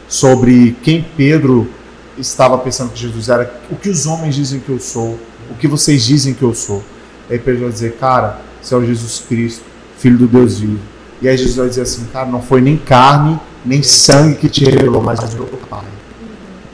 [0.10, 1.70] sobre quem Pedro
[2.18, 5.18] estava pensando que Jesus era, o que os homens dizem que eu sou,
[5.50, 6.84] o que vocês dizem que eu sou.
[7.30, 9.64] Aí Pedro vai dizer, cara, você é o Jesus Cristo,
[9.98, 10.82] Filho do Deus vivo.
[11.22, 14.66] E aí Jesus vai dizer assim, cara, não foi nem carne, nem sangue que te
[14.66, 16.01] revelou, mas o meu Pai.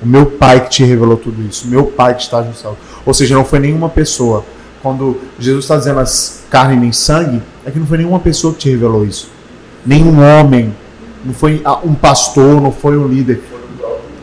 [0.02, 2.78] O meu Pai que te revelou tudo isso, o meu Pai que está no céu.
[3.06, 4.46] Ou seja, não foi nenhuma pessoa.
[4.82, 8.60] Quando Jesus está dizendo as carne nem sangue, é que não foi nenhuma pessoa que
[8.60, 9.30] te revelou isso.
[9.86, 10.74] Nenhum homem,
[11.26, 13.42] não foi um pastor, não foi um líder,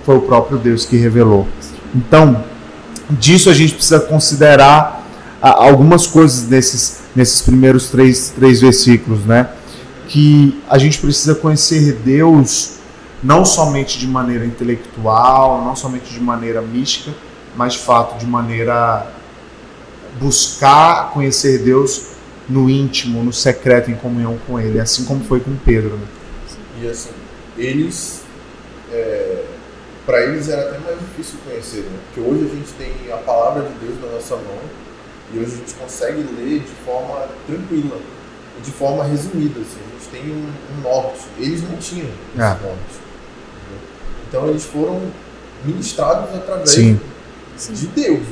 [0.04, 1.46] foi o próprio Deus que revelou.
[1.94, 2.44] Então,
[3.10, 5.04] disso a gente precisa considerar
[5.40, 9.48] algumas coisas nesses, nesses primeiros três, três versículos, né?
[10.08, 12.76] Que a gente precisa conhecer Deus
[13.24, 17.10] não somente de maneira intelectual, não somente de maneira mística,
[17.56, 19.06] mas de fato de maneira
[20.20, 22.08] buscar conhecer Deus
[22.48, 25.96] no íntimo, no secreto, em comunhão com Ele, assim como foi com Pedro.
[25.96, 26.06] Né?
[26.82, 27.10] E assim,
[27.56, 28.22] eles.
[30.04, 31.98] para eles era até mais difícil conhecer, né?
[32.06, 34.58] Porque hoje a gente tem a palavra de Deus na nossa mão
[35.32, 37.98] e hoje a gente consegue ler de forma tranquila
[38.62, 39.60] de forma resumida.
[39.60, 39.78] Assim.
[39.80, 41.22] A gente tem um, um norte.
[41.38, 42.48] Eles não tinham esse É.
[42.48, 43.03] norte.
[44.34, 45.00] Então eles foram
[45.64, 46.98] ministrados através Sim.
[47.70, 48.18] de Deus.
[48.18, 48.28] Entendeu?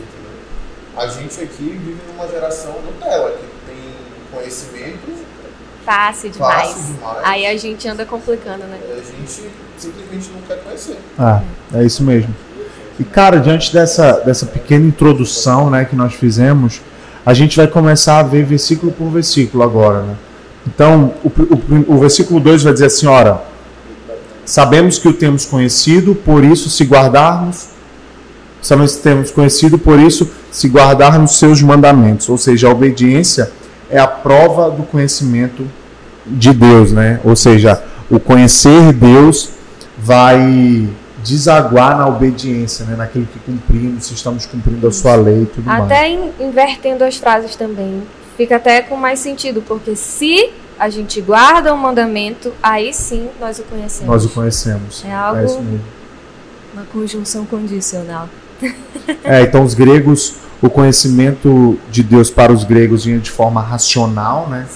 [0.97, 3.77] A gente aqui vive numa geração Nutella, que tem
[4.33, 5.23] conhecimento
[5.87, 6.71] Fácil demais.
[6.71, 7.19] fácil demais.
[7.23, 8.81] Aí a gente anda complicando, né?
[8.91, 10.99] A gente simplesmente não quer conhecer.
[11.17, 11.41] Ah,
[11.73, 12.35] é isso mesmo.
[12.99, 16.81] E cara, diante dessa, dessa pequena introdução né, que nós fizemos,
[17.25, 20.03] a gente vai começar a ver versículo por versículo agora.
[20.03, 20.17] Né?
[20.67, 23.52] Então, o, o, o versículo 2 vai dizer assim: ora,
[24.53, 27.69] sabemos que o temos conhecido, por isso, se guardarmos,
[28.61, 32.29] sabemos que temos conhecido, por isso, se guardarmos seus mandamentos.
[32.29, 33.51] Ou seja, a obediência
[33.88, 35.67] é a prova do conhecimento
[36.27, 37.19] de Deus, né?
[37.25, 39.53] Ou seja, o conhecer Deus
[39.97, 40.87] vai
[41.25, 42.95] desaguar na obediência, né?
[42.95, 45.91] naquilo que cumprimos, se estamos cumprindo a sua lei e tudo Até mais.
[45.91, 48.03] Até invertendo as frases também,
[48.37, 50.51] fica até com mais sentido, porque se
[50.83, 54.09] a gente guarda o mandamento, aí sim nós o conhecemos.
[54.09, 55.05] Nós o conhecemos.
[55.05, 55.79] É algo, é
[56.75, 58.29] uma conjunção condicional.
[59.25, 64.49] É, então os gregos, o conhecimento de Deus para os gregos vinha de forma racional,
[64.49, 64.66] né?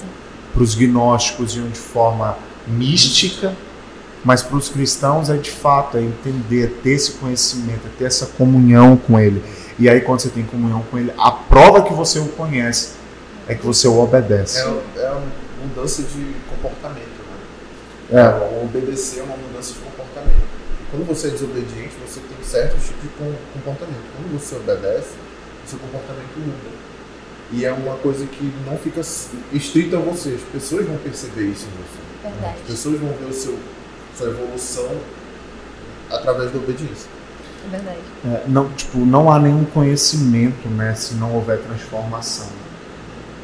[0.53, 3.55] Para os gnósticos vinha de forma mística,
[4.25, 8.05] mas para os cristãos é de fato é entender, é ter esse conhecimento, é ter
[8.05, 9.43] essa comunhão com Ele.
[9.79, 12.95] E aí quando você tem comunhão com Ele, a prova que você o conhece
[13.49, 14.59] é que você o obedece.
[14.59, 17.21] É, é uma mudança de comportamento,
[18.11, 18.23] né?
[18.23, 18.65] É.
[18.65, 20.47] Obedecer é uma mudança de comportamento.
[20.81, 23.09] E quando você é desobediente, você tem certos tipos de
[23.53, 24.05] comportamento.
[24.17, 25.15] Quando você obedece,
[25.65, 26.77] o seu comportamento muda.
[27.53, 29.01] E é uma coisa que não fica
[29.53, 30.31] estrita a você.
[30.31, 32.31] As pessoas vão perceber isso em você.
[32.31, 32.59] Verdade.
[32.61, 33.59] As pessoas vão ver o seu
[34.17, 34.91] sua evolução
[36.11, 37.09] através da obediência.
[37.67, 37.99] É verdade.
[38.25, 42.49] É, não, tipo, não há nenhum conhecimento, né, se não houver transformação.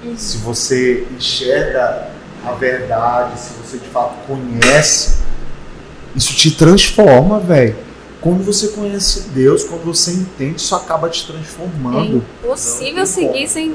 [0.02, 0.16] Uhum.
[0.16, 2.10] Se você enxerga
[2.44, 5.18] a verdade, se você de fato conhece,
[6.14, 7.76] isso te transforma, velho.
[8.20, 12.24] Quando você conhece Deus, quando você entende, isso acaba te transformando.
[12.42, 13.74] É impossível seguir sem,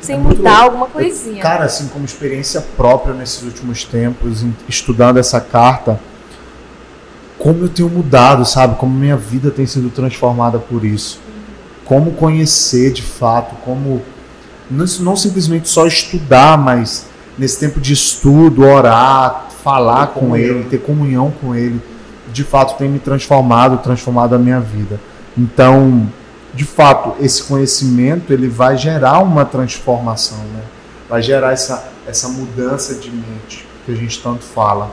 [0.00, 1.42] sem é mudar alguma coisinha.
[1.42, 5.98] Cara, assim, como experiência própria nesses últimos tempos, estudando essa carta,
[7.38, 8.76] como eu tenho mudado, sabe?
[8.76, 11.20] Como minha vida tem sido transformada por isso.
[11.84, 14.00] Como conhecer de fato, como
[14.70, 17.06] não, não simplesmente só estudar, mas
[17.38, 21.80] nesse tempo de estudo, orar, falar com Ele, ter comunhão com Ele
[22.36, 25.00] de fato tem me transformado, transformado a minha vida.
[25.36, 26.06] Então,
[26.54, 30.62] de fato, esse conhecimento ele vai gerar uma transformação, né?
[31.08, 34.90] vai gerar essa, essa mudança de mente que a gente tanto fala.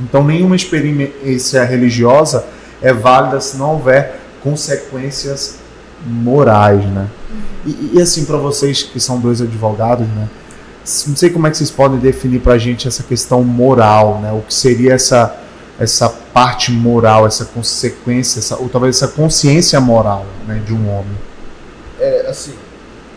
[0.00, 2.44] Então, nenhuma experiência religiosa
[2.80, 5.58] é válida se não houver consequências
[6.04, 7.06] morais, né?
[7.64, 10.28] E, e assim, para vocês que são dois advogados, né?
[11.06, 14.32] Não sei como é que vocês podem definir para a gente essa questão moral, né?
[14.32, 15.38] O que seria essa
[15.78, 21.18] essa parte moral, essa consequência, essa, ou talvez essa consciência moral né, de um homem?
[21.98, 22.54] É, assim,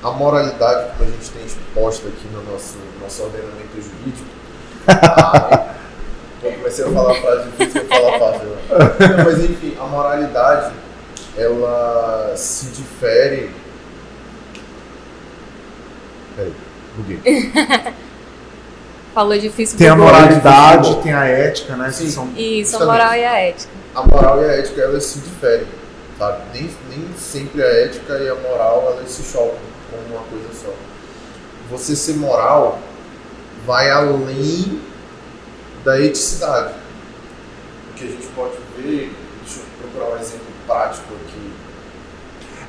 [0.01, 4.29] a moralidade que a gente tem exposta aqui no nosso, nosso ordenamento jurídico.
[4.87, 5.75] ah,
[6.41, 8.47] comecei a falar frase difícil, eu falar fácil.
[9.17, 10.73] Não, mas enfim, a moralidade
[11.37, 13.51] ela se difere.
[16.35, 16.53] Peraí,
[16.95, 17.19] buguei.
[19.15, 19.77] falou difícil.
[19.77, 21.89] Tem a moralidade, tem a ética, né?
[21.89, 22.09] Sim.
[22.09, 22.29] São...
[22.35, 23.71] Isso, a moral e a ética.
[23.95, 25.65] A moral e a ética, elas se diferem,
[26.19, 26.41] sabe?
[26.53, 29.55] Nem, nem sempre a ética e a moral, elas se chocam
[29.89, 30.73] como uma coisa só.
[31.71, 32.77] Você ser moral
[33.65, 34.81] vai além
[35.85, 36.73] da eticidade.
[37.91, 41.51] O que a gente pode ver, deixa eu procurar um exemplo prático aqui.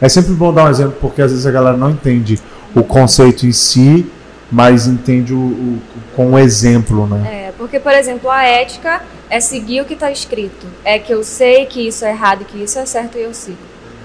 [0.00, 2.40] É sempre bom dar um exemplo, porque às vezes a galera não entende
[2.72, 4.06] o conceito em si
[4.50, 5.82] mas entende o, o,
[6.14, 7.48] com o exemplo, né?
[7.48, 10.66] É, porque, por exemplo, a ética é seguir o que está escrito.
[10.84, 13.34] É que eu sei que isso é errado e que isso é certo e eu
[13.34, 13.58] sigo.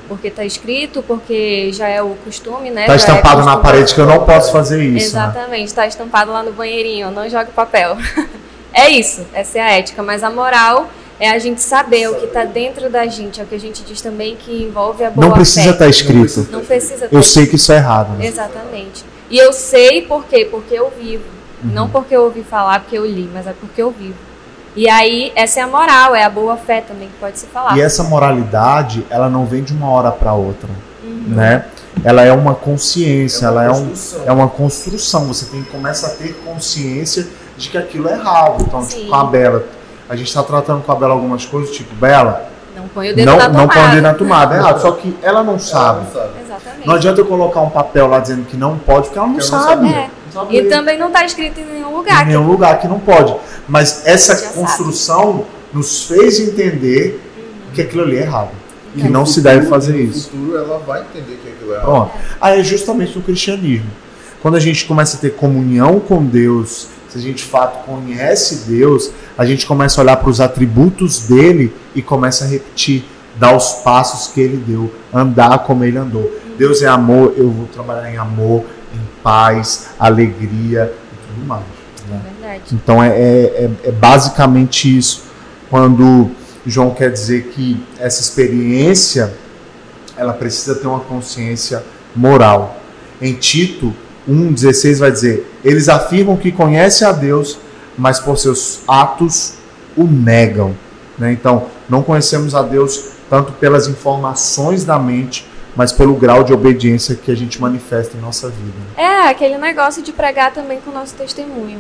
[0.08, 2.82] Porque está escrito, porque já é o costume, né?
[2.82, 5.16] Está é estampado é na parede que eu não posso fazer isso.
[5.16, 5.24] Né?
[5.24, 5.88] Exatamente, está né?
[5.88, 7.98] estampado lá no banheirinho, não jogue papel.
[8.74, 10.04] é isso, essa é a ética.
[10.04, 13.48] Mas a moral é a gente saber o que está dentro da gente, é o
[13.48, 16.48] que a gente diz também que envolve a boa Não precisa estar tá escrito.
[16.52, 18.18] Não precisa Eu sei que isso é errado.
[18.18, 18.26] Né?
[18.26, 19.06] Exatamente.
[19.32, 20.46] E eu sei por quê?
[20.52, 21.24] Porque eu vivo.
[21.64, 21.72] Uhum.
[21.72, 24.18] Não porque eu ouvi falar, porque eu li, mas é porque eu vivo.
[24.76, 27.78] E aí, essa é a moral, é a boa fé também que pode se falar.
[27.78, 30.70] E essa moralidade, ela não vem de uma hora para outra,
[31.04, 31.24] uhum.
[31.28, 31.66] né?
[32.04, 33.94] Ela é uma consciência, é uma ela é, um,
[34.28, 35.26] é uma construção.
[35.28, 38.64] Você tem começa a ter consciência de que aquilo é errado.
[38.64, 39.66] Então, tipo, com a Bela,
[40.10, 43.26] a gente está tratando com a Bela algumas coisas, tipo, Bela, não põe o dedo
[43.26, 43.62] não, na tomada.
[43.62, 44.82] Não põe o dedo na tomada, é errado.
[44.82, 46.06] Só que ela não sabe.
[46.14, 46.51] Ela não sabe.
[46.62, 46.88] Exatamente.
[46.88, 49.90] Não adianta eu colocar um papel lá dizendo que não pode, porque ela não, sabe.
[49.90, 50.10] É.
[50.26, 50.58] Não sabe.
[50.58, 52.24] E também não está escrito em nenhum lugar.
[52.24, 52.52] Em nenhum que...
[52.52, 53.36] lugar que não pode.
[53.68, 55.46] Mas essa construção sabe.
[55.74, 57.74] nos fez entender uhum.
[57.74, 58.50] que aquilo ali é errado.
[58.94, 60.30] Que não futuro, se deve fazer isso.
[60.34, 61.90] No futuro ela vai entender que aquilo é errado.
[61.90, 62.10] Ó,
[62.42, 63.90] aí é justamente no cristianismo.
[64.42, 68.70] Quando a gente começa a ter comunhão com Deus, se a gente de fato conhece
[68.70, 73.06] Deus, a gente começa a olhar para os atributos dele e começa a repetir
[73.38, 76.32] dar os passos que ele deu, andar como ele andou.
[76.58, 81.64] Deus é amor, eu vou trabalhar em amor, em paz, alegria e tudo mais.
[82.10, 82.22] Né?
[82.44, 85.24] É então é, é, é, é basicamente isso.
[85.70, 86.30] Quando
[86.66, 89.34] João quer dizer que essa experiência
[90.18, 91.84] ela precisa ter uma consciência
[92.16, 92.80] moral.
[93.22, 93.94] Em Tito,
[94.30, 97.58] 1,16 vai dizer: Eles afirmam que conhecem a Deus,
[97.98, 99.54] mas por seus atos
[99.96, 100.76] o negam.
[101.18, 101.32] Né?
[101.32, 107.16] Então, não conhecemos a Deus tanto pelas informações da mente, mas pelo grau de obediência
[107.16, 108.78] que a gente manifesta em nossa vida.
[108.98, 111.80] É, aquele negócio de pregar também com o nosso testemunho.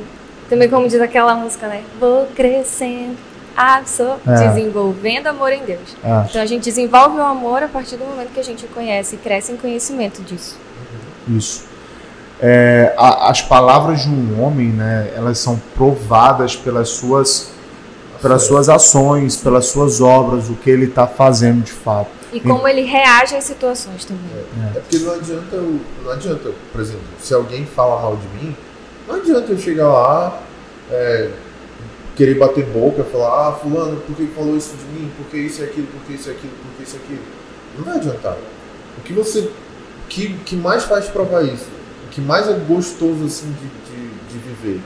[0.50, 1.82] Também como diz aquela música, né?
[2.00, 3.18] Vou crescendo,
[3.56, 4.48] absor É.
[4.48, 5.82] desenvolvendo amor em Deus.
[6.02, 9.16] Ah, Então a gente desenvolve o amor a partir do momento que a gente conhece
[9.16, 10.58] e cresce em conhecimento disso.
[11.28, 11.66] isso.
[12.42, 17.52] É, a- as palavras de um homem, né, elas são provadas pelas suas,
[18.22, 22.10] pelas suas ações, pelas suas obras, o que ele está fazendo de fato.
[22.32, 24.22] E como ele reage às situações também.
[24.76, 28.56] É porque não adianta, eu- não adianta, por exemplo, se alguém fala mal de mim,
[29.08, 30.40] não adianta eu chegar lá,
[30.90, 31.30] é,
[32.16, 35.12] querer bater boca, falar, ah, fulano, por que falou isso de mim?
[35.18, 37.24] Por que isso e aquilo, por que isso e aquilo, por que isso e aquilo?
[37.78, 38.38] Não vai adiantar.
[38.98, 39.40] O que você.
[39.40, 39.52] O
[40.14, 41.68] que, que mais faz provar isso?
[42.06, 44.82] O que mais é gostoso assim de, de, de viver?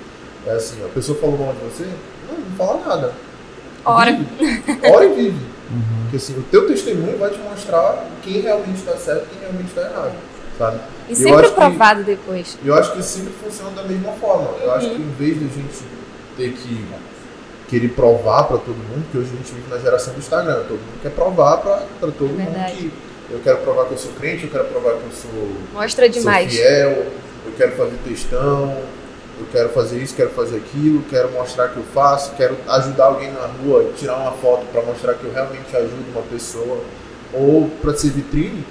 [0.46, 1.88] É assim, a pessoa falou mal de você?
[2.58, 3.14] Fala nada.
[3.86, 4.12] Ora.
[4.14, 4.80] Vive.
[4.92, 5.46] Ora e vive.
[6.04, 9.68] Porque assim, o teu testemunho vai te mostrar quem realmente está certo e quem realmente
[9.68, 10.14] está errado.
[10.58, 10.80] Sabe?
[11.10, 12.58] E Eu sempre acho que- provado depois.
[12.64, 14.50] Eu acho que sempre funciona da mesma forma.
[14.62, 15.84] Eu acho que em vez de a gente
[16.38, 16.86] ter que
[17.68, 20.78] querer provar para todo mundo, que hoje a gente vive na geração do Instagram, todo
[20.80, 22.74] mundo quer provar para todo mundo Verdade.
[22.76, 22.92] que
[23.32, 26.54] eu quero provar que eu sou crente, eu quero provar que eu sou, Mostra demais.
[26.54, 26.92] sou fiel,
[27.48, 28.78] eu quero fazer textão,
[29.40, 33.32] eu quero fazer isso, quero fazer aquilo, quero mostrar que eu faço, quero ajudar alguém
[33.32, 36.80] na rua, tirar uma foto para mostrar que eu realmente ajudo uma pessoa,
[37.34, 38.66] ou para ser vitrine,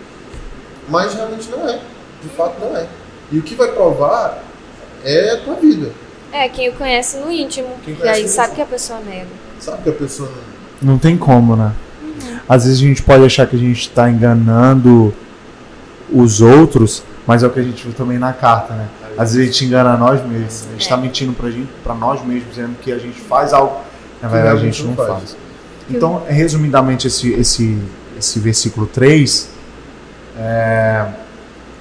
[0.88, 1.80] mas realmente não é.
[2.22, 2.86] De fato não é.
[3.30, 4.42] E o que vai provar
[5.04, 5.92] é a tua vida.
[6.32, 7.68] É, quem o conhece no íntimo.
[7.84, 9.28] Quem e aí sabe que a pessoa nega.
[9.60, 10.30] Sabe que a pessoa
[10.82, 10.92] não.
[10.94, 11.72] Não tem como, né?
[12.02, 12.38] Uhum.
[12.48, 15.14] Às vezes a gente pode achar que a gente está enganando
[16.12, 18.88] os outros, mas é o que a gente viu também na carta, né?
[19.16, 20.98] Às vezes a gente engana nós mesmos, a gente está É.
[21.00, 23.80] mentindo pra gente, para nós mesmos, dizendo que a gente faz algo,
[24.22, 25.08] na Que verdade a gente não faz.
[25.08, 25.36] faz.
[25.90, 27.78] Então, resumidamente, esse, esse,
[28.18, 29.48] esse versículo 3
[30.38, 31.06] é,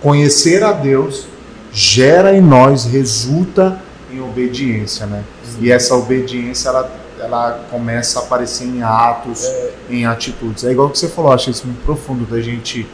[0.01, 1.25] conhecer a Deus
[1.71, 3.79] gera em nós, resulta
[4.11, 5.23] em obediência, né?
[5.59, 9.47] E essa obediência, ela, ela começa a aparecer em atos,
[9.89, 10.63] em atitudes.
[10.65, 12.85] É igual que você falou, eu achei isso muito profundo, da gente,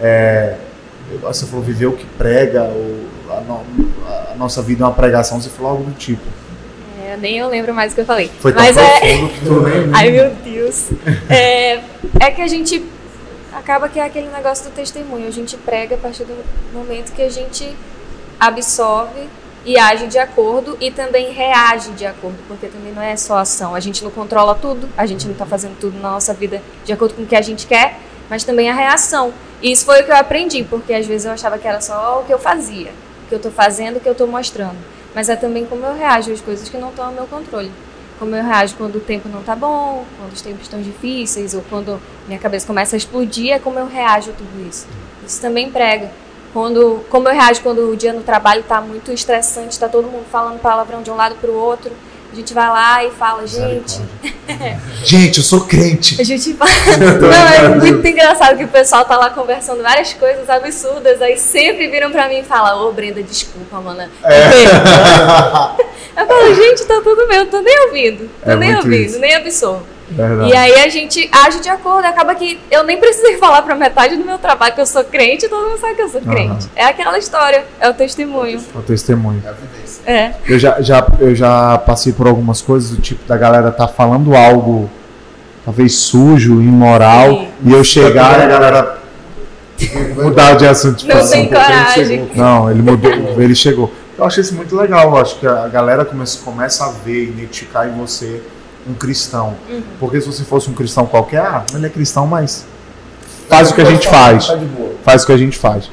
[0.00, 0.56] é,
[1.22, 3.05] você falou, viver o que prega, ou
[3.46, 3.64] no-
[4.32, 6.22] a nossa vida é uma pregação, você falou algo do tipo.
[7.04, 8.30] É, nem eu lembro mais o que eu falei.
[8.40, 9.00] Foi tão Mas é.
[9.00, 9.62] que tu.
[9.94, 10.90] Ai meu Deus.
[11.30, 11.80] É,
[12.20, 12.84] é que a gente.
[13.52, 15.26] Acaba que é aquele negócio do testemunho.
[15.26, 16.34] A gente prega a partir do
[16.74, 17.74] momento que a gente
[18.38, 19.28] absorve
[19.64, 23.74] e age de acordo e também reage de acordo, porque também não é só ação.
[23.74, 26.92] A gente não controla tudo, a gente não está fazendo tudo na nossa vida de
[26.92, 27.98] acordo com o que a gente quer,
[28.30, 29.32] mas também a reação.
[29.60, 32.20] E isso foi o que eu aprendi, porque às vezes eu achava que era só
[32.20, 32.92] o que eu fazia,
[33.26, 34.76] que eu estou fazendo, o que eu estou mostrando.
[35.14, 37.70] Mas é também como eu reajo às coisas que não estão ao meu controle
[38.18, 41.62] como eu reajo quando o tempo não tá bom, quando os tempos estão difíceis, ou
[41.68, 44.86] quando minha cabeça começa a explodir, é como eu reajo a tudo isso.
[45.26, 46.10] Isso também prega.
[46.52, 50.24] Quando, como eu reajo quando o dia no trabalho tá muito estressante, tá todo mundo
[50.30, 51.92] falando palavrão de um lado pro outro,
[52.36, 54.00] a gente vai lá e fala, gente,
[55.02, 56.20] Gente, eu sou crente.
[56.20, 56.70] a gente fala.
[57.20, 61.88] Não, é muito engraçado que o pessoal tá lá conversando várias coisas absurdas, aí sempre
[61.88, 64.10] viram pra mim e falam, ô Brenda, desculpa, mana.
[66.16, 68.30] Eu falo, gente, tá tudo bem, eu tô nem ouvindo.
[68.42, 69.18] Tô É nem ouvindo, isso.
[69.18, 69.86] nem absorvo.
[70.08, 70.50] Verdade.
[70.50, 74.16] E aí a gente age de acordo, acaba que eu nem precisei falar pra metade
[74.16, 76.68] do meu trabalho que eu sou crente, todo mundo sabe que eu sou crente.
[76.74, 78.64] É aquela história, é o testemunho.
[78.74, 79.42] O testemunho.
[79.44, 79.85] É.
[80.06, 80.32] É.
[80.46, 84.36] Eu já, já, eu já passei por algumas coisas do tipo da galera tá falando
[84.36, 84.88] algo
[85.64, 87.48] talvez sujo, imoral, Sim.
[87.64, 88.98] e eu chegar e a galera
[90.14, 90.98] mudar de assunto.
[90.98, 92.30] Tipo Não assim, tem coragem.
[92.36, 93.92] Não, ele mudou, ele chegou.
[94.16, 97.88] Eu achei isso muito legal, eu acho que a galera começa, começa a ver, identificar
[97.88, 98.40] em você
[98.88, 99.56] um cristão.
[99.68, 99.82] Uhum.
[99.98, 102.64] Porque se você fosse um cristão qualquer, ah, ele é cristão, mas
[103.48, 104.58] faz o que a gente faz Tá
[105.04, 105.90] faz o que a gente faz.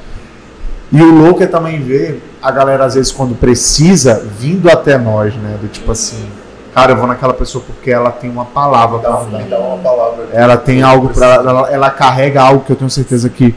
[0.92, 5.34] E o louco é também ver a galera, às vezes, quando precisa, vindo até nós,
[5.34, 5.56] né?
[5.62, 6.28] Do tipo assim,
[6.74, 9.48] cara, eu vou naquela pessoa porque ela tem uma palavra pra me dar.
[9.48, 10.28] dá uma palavra.
[10.30, 13.56] Ela tem algo pra ela, ela, carrega algo que eu tenho certeza que, que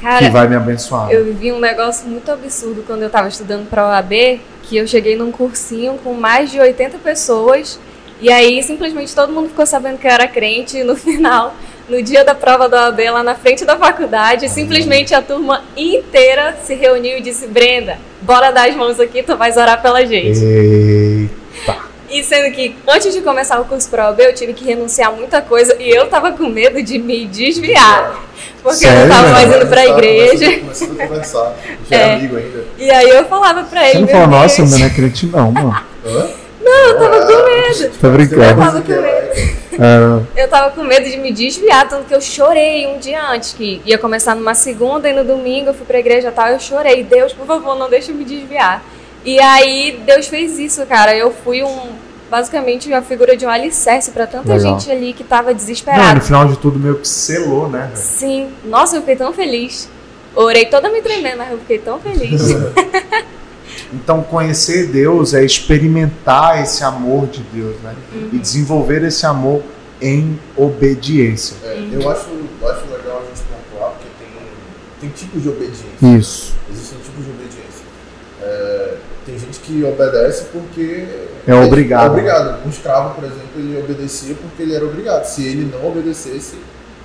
[0.00, 1.10] Cara, vai me abençoar.
[1.10, 5.16] eu vivi um negócio muito absurdo quando eu tava estudando pra OAB, que eu cheguei
[5.16, 7.80] num cursinho com mais de 80 pessoas,
[8.20, 11.54] e aí simplesmente todo mundo ficou sabendo que eu era crente, e no final,
[11.88, 16.56] no dia da prova da OAB, lá na frente da faculdade, simplesmente a turma inteira
[16.64, 20.38] se reuniu e disse, Brenda, bora dar as mãos aqui, tu vais orar pela gente.
[20.44, 21.88] Eita.
[22.10, 25.12] E sendo que antes de começar o curso para OAB, eu tive que renunciar a
[25.12, 28.24] muita coisa e eu tava com medo de me desviar.
[28.62, 29.06] Porque eu Sério?
[29.08, 30.58] não tava mais indo pra igreja.
[30.60, 31.54] Começando a conversar.
[31.90, 32.14] Já é É.
[32.14, 32.64] amigo ainda.
[32.78, 33.92] E aí eu falava pra ele.
[33.92, 35.76] Você não fala, nossa, Deus, meu não é crente não, mano.
[36.06, 36.28] Hã?
[36.68, 37.90] Não, eu tava com medo.
[37.98, 38.42] Tô brincando.
[38.42, 39.58] Eu tava com medo.
[39.80, 43.52] É, Eu tava com medo de me desviar, tanto que eu chorei um dia antes,
[43.52, 46.58] que ia começar numa segunda e no domingo eu fui pra igreja e tal, eu
[46.58, 47.04] chorei.
[47.04, 48.82] Deus, por favor, não deixa eu me desviar.
[49.24, 51.16] E aí Deus fez isso, cara.
[51.16, 51.92] Eu fui um
[52.30, 54.78] basicamente a figura de um alicerce pra tanta Legal.
[54.78, 56.14] gente ali que tava não, desesperada.
[56.14, 57.96] no final de tudo meio que selou, né, velho?
[57.96, 58.50] Sim.
[58.64, 59.88] Nossa, eu fiquei tão feliz.
[60.34, 62.42] Orei toda me tremendo, mas eu fiquei tão feliz.
[63.92, 67.94] Então, conhecer Deus é experimentar esse amor de Deus, né?
[68.12, 68.30] Uhum.
[68.32, 69.62] E desenvolver esse amor
[70.00, 71.56] em obediência.
[71.64, 72.26] É, eu, acho,
[72.60, 74.28] eu acho legal a gente pontuar, porque tem,
[75.00, 75.86] tem tipos de obediência.
[76.18, 76.54] Isso.
[76.70, 77.84] Existem tipos de obediência.
[78.42, 78.94] É,
[79.26, 81.06] tem gente que obedece porque.
[81.46, 82.06] É obrigado.
[82.06, 82.66] É obrigado.
[82.66, 85.24] Um escravo, por exemplo, ele obedecia porque ele era obrigado.
[85.24, 86.56] Se ele não obedecesse,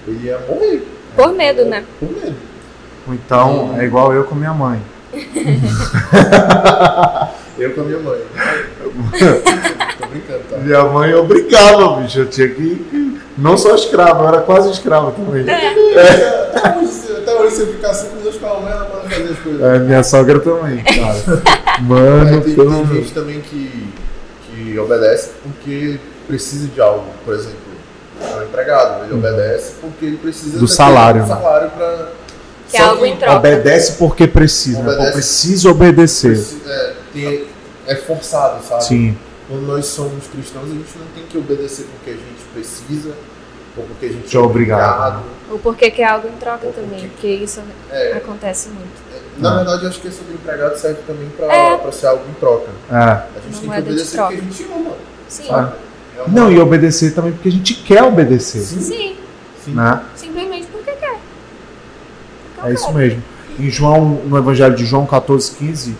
[0.07, 0.87] ele ia morrer.
[1.15, 1.83] Por medo, né?
[1.99, 2.35] Por medo.
[3.07, 4.81] Ou Então, é igual eu com minha mãe.
[7.57, 8.19] Eu com a minha mãe.
[9.99, 10.57] Tô brincando, tá?
[10.57, 12.19] Minha mãe obrigava, bicho.
[12.19, 13.21] Eu tinha que.
[13.37, 15.43] Não só escravo, eu era quase escravo também.
[15.43, 19.09] Até hoje, se- até hoje, se eu ficar cinco minutos com a mãe, ela pode
[19.13, 19.61] fazer as coisas.
[19.61, 21.41] É, minha sogra também, cara.
[21.81, 23.89] Mano, É, tem, pelo tem gente também que,
[24.45, 27.05] que obedece porque precisa de algo.
[27.25, 27.57] Por exemplo,
[28.21, 30.59] é um empregado, ele obedece porque ele precisa Uhum.
[30.61, 31.27] Do salário, né?
[31.27, 31.71] salário
[32.77, 33.37] é Só algo em troca.
[33.37, 34.81] Obedece porque precisa.
[34.81, 34.89] né?
[34.93, 35.11] Obedece.
[35.13, 36.35] Precisa obedecer.
[36.35, 37.47] preci-
[37.87, 38.83] é, é forçado, sabe?
[38.85, 39.17] Sim.
[39.47, 43.13] Quando nós somos cristãos, a gente não tem que obedecer porque a gente precisa
[43.75, 45.21] ou porque a gente Que é obrigado.
[45.51, 47.61] Ou porque quer algo em troca Ou também, porque- porque isso
[47.91, 49.01] É, acontece muito.
[49.39, 51.77] na verdade, eu acho que esse do empregado serve também pra, É.
[51.77, 52.69] pra ser algo em troca.
[52.91, 52.95] É.
[52.95, 54.91] A gente Uma tem que obedecer porque a gente ama.
[55.27, 55.47] Sim.
[55.49, 55.73] Ah.
[56.17, 58.61] É uma- Não, e obedecer também porque a gente quer obedecer.
[58.61, 59.15] Sim, Sim,
[59.65, 59.71] sim.
[59.73, 60.01] Né?
[60.15, 60.95] simplesmente porque quer.
[60.99, 61.02] Porque
[62.63, 63.21] É isso mesmo.
[63.59, 65.95] Em João, no Evangelho de João 14, 15,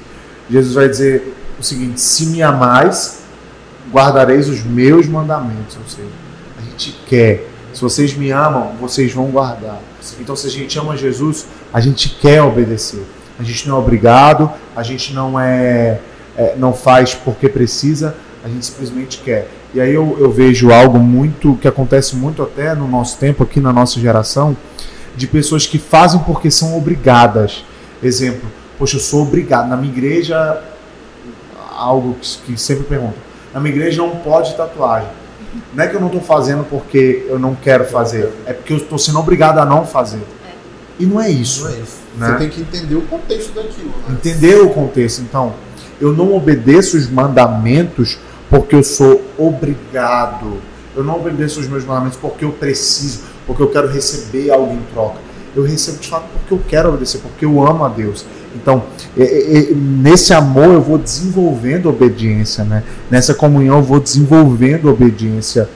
[0.49, 3.23] Jesus vai dizer o seguinte: se me amais,
[3.91, 5.77] guardareis os meus mandamentos.
[5.77, 6.07] Ou seja,
[6.57, 7.47] a gente quer.
[7.73, 9.79] Se vocês me amam, vocês vão guardar.
[10.19, 13.03] Então, se a gente ama Jesus, a gente quer obedecer.
[13.39, 15.99] A gente não é obrigado, a gente não é,
[16.37, 19.49] é, não faz porque precisa, a gente simplesmente quer.
[19.73, 23.59] E aí eu, eu vejo algo muito que acontece muito até no nosso tempo aqui
[23.59, 24.55] na nossa geração,
[25.15, 27.63] de pessoas que fazem porque são obrigadas.
[28.01, 29.69] Exemplo, poxa, eu sou obrigado.
[29.69, 30.61] Na minha igreja,
[31.75, 33.15] algo que, que sempre pergunto,
[33.53, 35.09] na minha igreja não pode tatuagem.
[35.73, 38.77] Não é que eu não estou fazendo porque eu não quero fazer, é porque eu
[38.77, 40.21] estou sendo obrigado a não fazer.
[40.99, 41.63] E não é isso.
[41.63, 41.97] Não é isso.
[42.15, 42.27] Né?
[42.27, 44.13] Você tem que entender o contexto daquilo, né?
[44.13, 45.21] Entender o contexto.
[45.21, 45.53] Então,
[45.99, 48.17] eu não obedeço os mandamentos
[48.49, 50.59] porque eu sou obrigado.
[50.95, 54.81] Eu não obedeço os meus mandamentos porque eu preciso, porque eu quero receber algo em
[54.93, 55.17] troca.
[55.55, 58.25] Eu recebo de fato porque eu quero obedecer, porque eu amo a Deus.
[58.55, 58.83] Então,
[59.17, 62.83] é- é- é- nesse amor eu vou desenvolvendo obediência, né?
[63.09, 65.69] Nessa comunhão eu vou desenvolvendo obediência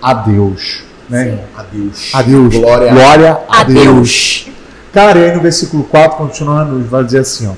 [0.00, 1.40] a Deus, né?
[1.56, 2.10] Adeus.
[2.14, 2.54] A Deus.
[2.56, 3.84] Glória a Glória a A Deus.
[3.84, 4.48] Deus.
[4.92, 7.52] Cara, e aí no versículo 4, continuando, vai dizer assim: ó,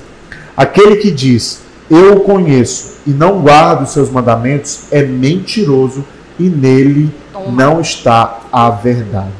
[0.57, 6.03] Aquele que diz, Eu o conheço, e não guarda os seus mandamentos, é mentiroso,
[6.39, 7.11] e nele
[7.51, 9.31] Não está a verdade.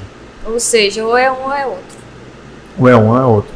[0.46, 1.98] Ou seja, ou é um ou é outro.
[2.78, 3.52] Ou é um ou é outro.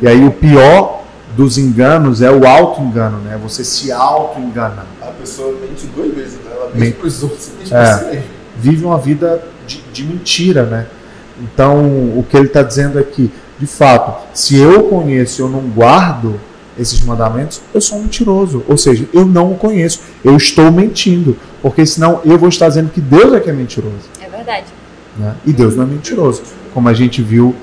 [0.00, 1.02] E aí o pior
[1.36, 3.38] dos enganos é o auto-engano, né?
[3.42, 4.84] Você se auto-engana.
[5.00, 6.50] A pessoa mente duas vezes, né?
[6.54, 7.76] Ela Men- mente pros outros e mente É.
[7.76, 8.22] pra si mesmo.
[8.56, 10.86] vive uma vida de, de mentira, né?
[11.40, 15.48] Então, o que ele está dizendo é que, de fato, se eu conheço e eu
[15.48, 16.38] não guardo
[16.78, 18.62] esses mandamentos, eu sou um mentiroso.
[18.68, 20.00] Ou seja, eu não o conheço.
[20.24, 21.36] Eu estou mentindo.
[21.60, 24.08] Porque senão eu vou estar dizendo que Deus é que é mentiroso.
[24.20, 24.66] É verdade.
[25.16, 25.34] Né?
[25.44, 26.42] E Deus não é mentiroso.
[26.72, 27.54] Como a gente viu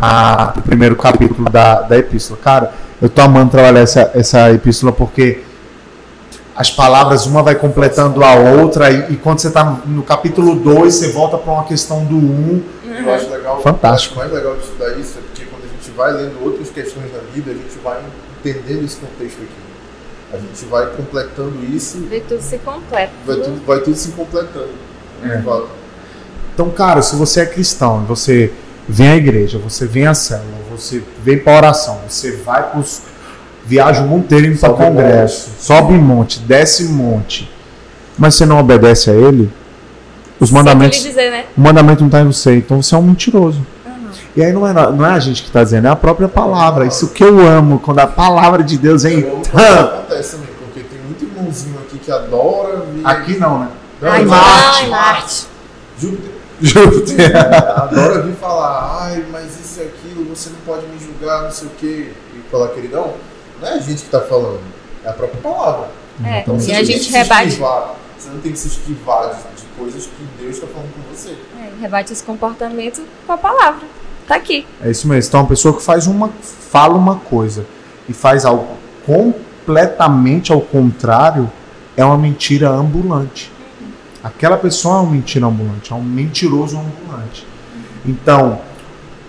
[0.00, 2.38] na- no primeiro capítulo da, da epístola.
[2.42, 5.42] Cara, eu tô amando trabalhar essa, essa epístola porque
[6.54, 10.56] as palavras, uma vai completando a outra, e, e quando você está no, no capítulo
[10.56, 12.18] 2, você volta para uma questão do 1.
[12.18, 12.62] Um,
[13.06, 13.62] Eu acho legal.
[13.62, 14.16] Fantástico.
[14.18, 16.68] Eu acho mais legal de estudar isso é porque quando a gente vai lendo outras
[16.70, 18.00] questões da vida, a gente vai
[18.38, 19.68] entendendo esse contexto aqui.
[20.32, 23.12] A gente vai completando isso, Ver tudo se completa.
[23.24, 24.68] vai tudo, vai tudo se completando.
[25.24, 25.42] É.
[26.54, 28.52] Então, cara, se você é cristão, você
[28.88, 33.02] vem à igreja, você vem à célula, você vem para oração, você vai para os.
[33.64, 37.50] viaja o mundo inteiro indo para Sobe congresso, sobe monte, desce monte,
[38.18, 39.50] mas você não obedece a ele,
[40.38, 41.02] os mandamentos.
[41.02, 41.44] Dizer, né?
[41.56, 43.64] O mandamento não está em você, então você é um mentiroso.
[44.36, 46.86] E aí não é, não é a gente que está dizendo, é a própria palavra.
[46.86, 49.20] Isso que eu amo, quando a palavra de Deus vem.
[49.20, 53.06] Eu quando isso acontece também, porque tem muito irmãozinho aqui que adora vir.
[53.06, 53.68] Aqui não, né?
[54.00, 54.86] Não, Ai, Marte.
[54.88, 55.46] Marte.
[55.98, 56.30] Júpiter.
[56.60, 57.36] Júpiter.
[57.36, 61.68] Adora vir falar, ai, mas isso e aquilo, você não pode me julgar, não sei
[61.68, 62.12] o quê.
[62.34, 63.14] E falar, queridão,
[63.60, 64.60] não é a gente que tá falando,
[65.04, 65.88] é a própria palavra.
[66.24, 69.57] É, Então e não a gente rebate, esquivar, você não tem que se esquivar de,
[69.57, 71.36] de coisas que Deus está falando com você.
[71.58, 73.86] é, rebate esse comportamento com a palavra.
[74.26, 74.66] Tá aqui.
[74.82, 75.28] É isso mesmo.
[75.28, 77.64] Então, uma pessoa que faz uma, fala uma coisa
[78.08, 78.66] e faz algo
[79.06, 81.50] completamente ao contrário
[81.96, 83.50] é uma mentira ambulante.
[84.22, 87.46] Aquela pessoa é uma mentira ambulante, é um mentiroso ambulante.
[88.04, 88.60] Então,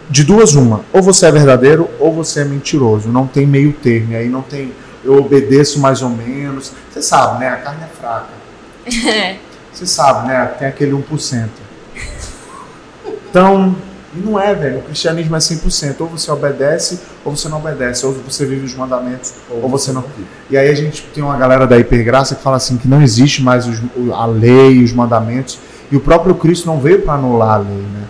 [0.09, 3.09] de duas uma, ou você é verdadeiro ou você é mentiroso.
[3.09, 4.13] Não tem meio termo.
[4.13, 4.73] E aí não tem
[5.03, 6.73] eu obedeço mais ou menos.
[6.91, 7.49] Você sabe, né?
[7.49, 8.29] A carne é fraca.
[9.73, 10.45] Você sabe, né?
[10.57, 11.47] Tem aquele 1%.
[13.29, 13.75] Então,
[14.15, 14.79] e não é, velho.
[14.79, 15.95] O cristianismo é 100%.
[16.01, 18.05] Ou você obedece, ou você não obedece.
[18.05, 20.03] Ou você vive os mandamentos, ou você não.
[20.49, 23.41] E aí a gente tem uma galera da hipergraça que fala assim que não existe
[23.43, 23.79] mais os-
[24.13, 25.59] a lei, os mandamentos.
[25.91, 28.03] E o próprio Cristo não veio para anular a lei, né?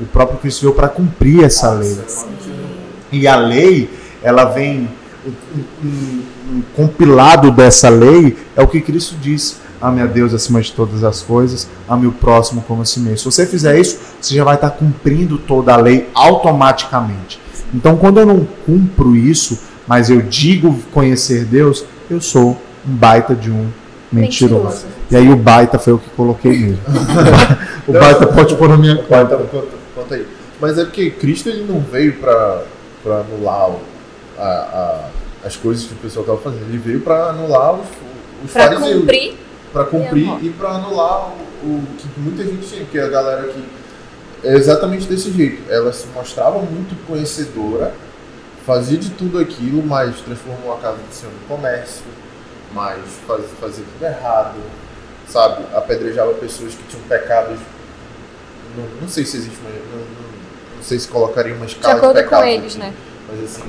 [0.00, 1.98] O próprio Cristo veio para cumprir essa lei.
[3.10, 3.90] E a lei,
[4.22, 4.88] ela vem.
[5.24, 6.22] Um, um-
[6.54, 9.56] um compilado dessa lei é o que Cristo disse.
[9.82, 13.18] Ame a Deus acima de todas as coisas, ame o próximo como a si mesmo.
[13.18, 17.40] Se você fizer isso, você já vai estar cumprindo toda a lei automaticamente.
[17.74, 22.50] Então, quando eu não cumpro isso, mas eu digo conhecer Deus, eu sou
[22.86, 23.68] um baita de um
[24.12, 24.62] mentiroso.
[24.64, 24.86] Mentiroso.
[25.10, 26.78] E aí o baita foi o que coloquei mesmo.
[27.88, 29.44] o baita pode pôr na minha Conta, conta.
[29.48, 29.66] conta,
[29.96, 30.26] conta aí.
[30.60, 32.62] Mas é porque Cristo ele não veio para
[33.04, 33.70] anular
[34.38, 35.08] a- a-
[35.44, 36.68] as coisas que o pessoal estava fazendo.
[36.68, 37.86] Ele veio para anular os,
[38.44, 39.00] os Pra fariseus.
[39.00, 39.34] cumprir.
[39.72, 43.64] Para cumprir e para anular o, o que muita gente tinha, porque a galera que
[44.44, 45.62] é exatamente desse jeito.
[45.70, 47.94] Ela se mostrava muito conhecedora,
[48.66, 52.02] fazia de tudo aquilo, mas transformou a casa do Senhor no comércio,
[52.74, 54.56] mas faz, fazia tudo errado,
[55.28, 55.64] sabe?
[55.74, 57.58] Apedrejava pessoas que tinham pecados.
[58.76, 59.70] Não, não sei se existe uma.
[59.70, 60.32] Não, não-
[60.76, 62.94] não sei se colocaria uma De escala acordo com pecados eles, aqui, né?
[63.30, 63.62] Mas assim,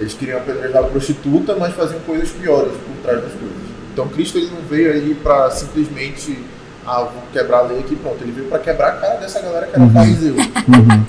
[0.00, 3.73] eles queriam apedrejar a prostituta, mas faziam coisas piores por trás das coisas.
[3.94, 6.38] Então Cristo ele não veio aí para simplesmente
[6.86, 8.18] ah, vou quebrar a lei aqui, pronto.
[8.22, 9.92] Ele veio para quebrar a cara dessa galera que era Uhum.
[9.92, 10.34] fariseu.
[10.34, 11.04] Uhum.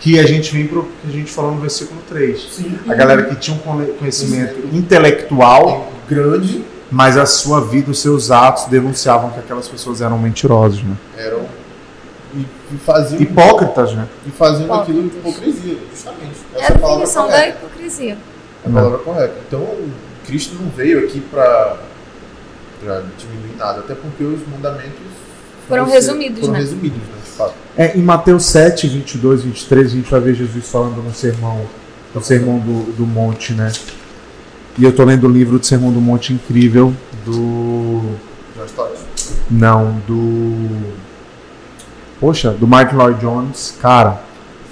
[0.00, 2.40] Que a gente vem pro que a gente falou no versículo 3.
[2.50, 2.78] Sim.
[2.88, 8.30] A galera que tinha um conhe- conhecimento intelectual, grande mas a sua vida, os seus
[8.30, 10.96] atos denunciavam que aquelas pessoas eram mentirosas, né?
[11.18, 11.42] eram
[12.34, 14.08] e, e faziam Hipócritas, né?
[14.26, 16.36] e faziam aquilo de hipocrisia, justamente.
[16.54, 18.16] É Essa a é a palavra definição da hipocrisia.
[18.64, 19.34] É a palavra correta.
[19.46, 19.66] Então,
[20.26, 21.76] Cristo não veio aqui para
[23.18, 24.98] diminuir nada, até porque os mandamentos
[25.68, 26.58] Foram vão resumidos, foram né?
[26.60, 27.54] resumidos, né, de fato.
[27.76, 31.66] É, em Mateus 7, 22, 23, a gente vai ver Jesus falando no sermão,
[32.14, 33.72] no sermão do, do monte, né?
[34.78, 38.00] E eu tô lendo o livro do Sermão do Monte incrível do.
[38.56, 38.88] Já.
[39.50, 40.94] Não, do.
[42.20, 43.76] Poxa, do Martin Lloyd Jones.
[43.82, 44.22] Cara,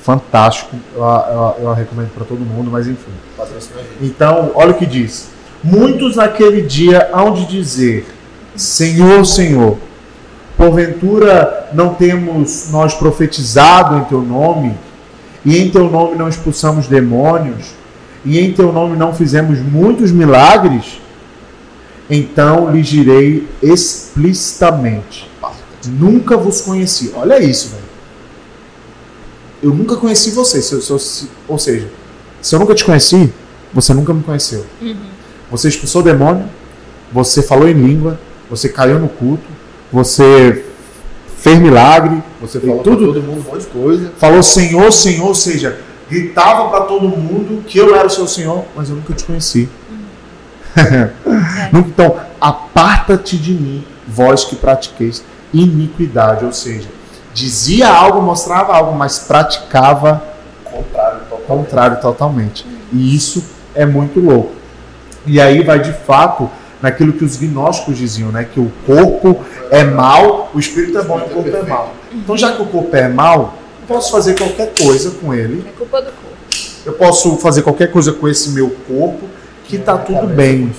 [0.05, 0.77] fantástico.
[0.95, 3.11] Eu, eu, eu recomendo para todo mundo, mas enfim.
[4.01, 5.31] Então, olha o que diz.
[5.63, 8.07] Muitos naquele dia hão de dizer:
[8.55, 9.79] Senhor, Senhor,
[10.57, 14.75] porventura não temos nós profetizado em teu nome,
[15.45, 17.67] e em teu nome não expulsamos demônios,
[18.25, 21.01] e em teu nome não fizemos muitos milagres?
[22.09, 25.29] Então lhes direi explicitamente:
[25.89, 27.13] Nunca vos conheci.
[27.17, 27.83] Olha isso, velho.
[29.63, 30.61] Eu nunca conheci você.
[30.63, 31.89] Se eu- se eu- se- ou seja,
[32.43, 33.33] se eu nunca te conheci,
[33.73, 34.65] você nunca me conheceu.
[35.51, 36.45] Você expulsou demônio,
[37.13, 38.19] você falou em língua,
[38.51, 39.45] você caiu no culto,
[39.93, 40.65] você
[41.39, 44.13] fez milagre, Você fez falou tudo, todo mundo um monte de coisa.
[44.19, 45.79] falou Senhor, Senhor, ou seja,
[46.11, 49.69] gritava para todo mundo que eu era o seu Senhor, mas eu nunca te conheci.
[51.73, 56.89] Então, aparta-te de mim, vós que pratiqueis iniquidade, ou seja,
[57.33, 60.23] dizia algo, mostrava algo, mas praticava
[60.65, 61.47] Contrário, totalmente.
[61.47, 62.67] contrário totalmente.
[62.93, 63.43] E isso
[63.75, 64.56] é muito louco.
[65.27, 66.49] E aí vai de fato
[66.81, 68.45] naquilo que os gnósticos diziam, né?
[68.45, 71.95] Que o corpo é mal, o espírito é bom e o corpo é mal.
[72.13, 75.65] Então, já que o corpo é mal, eu posso fazer qualquer coisa com ele.
[75.67, 76.37] É culpa do corpo.
[76.85, 79.27] Eu posso fazer qualquer coisa com esse meu corpo
[79.65, 80.73] que tá tudo bem,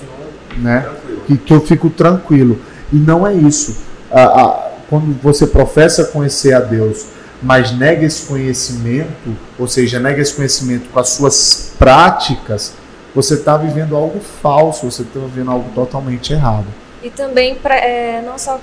[0.58, 0.82] né?
[0.82, 1.22] Tranquilo.
[1.28, 2.60] que, que eu fico tranquilo.
[2.92, 3.78] E não é isso.
[4.10, 7.08] Ah, ah, quando você professa conhecer a Deus,
[7.42, 12.74] mas nega esse conhecimento, ou seja, nega esse conhecimento com as suas práticas,
[13.18, 16.68] você está vivendo algo falso, você está vivendo algo totalmente errado.
[17.02, 18.60] E também, pra- é, não só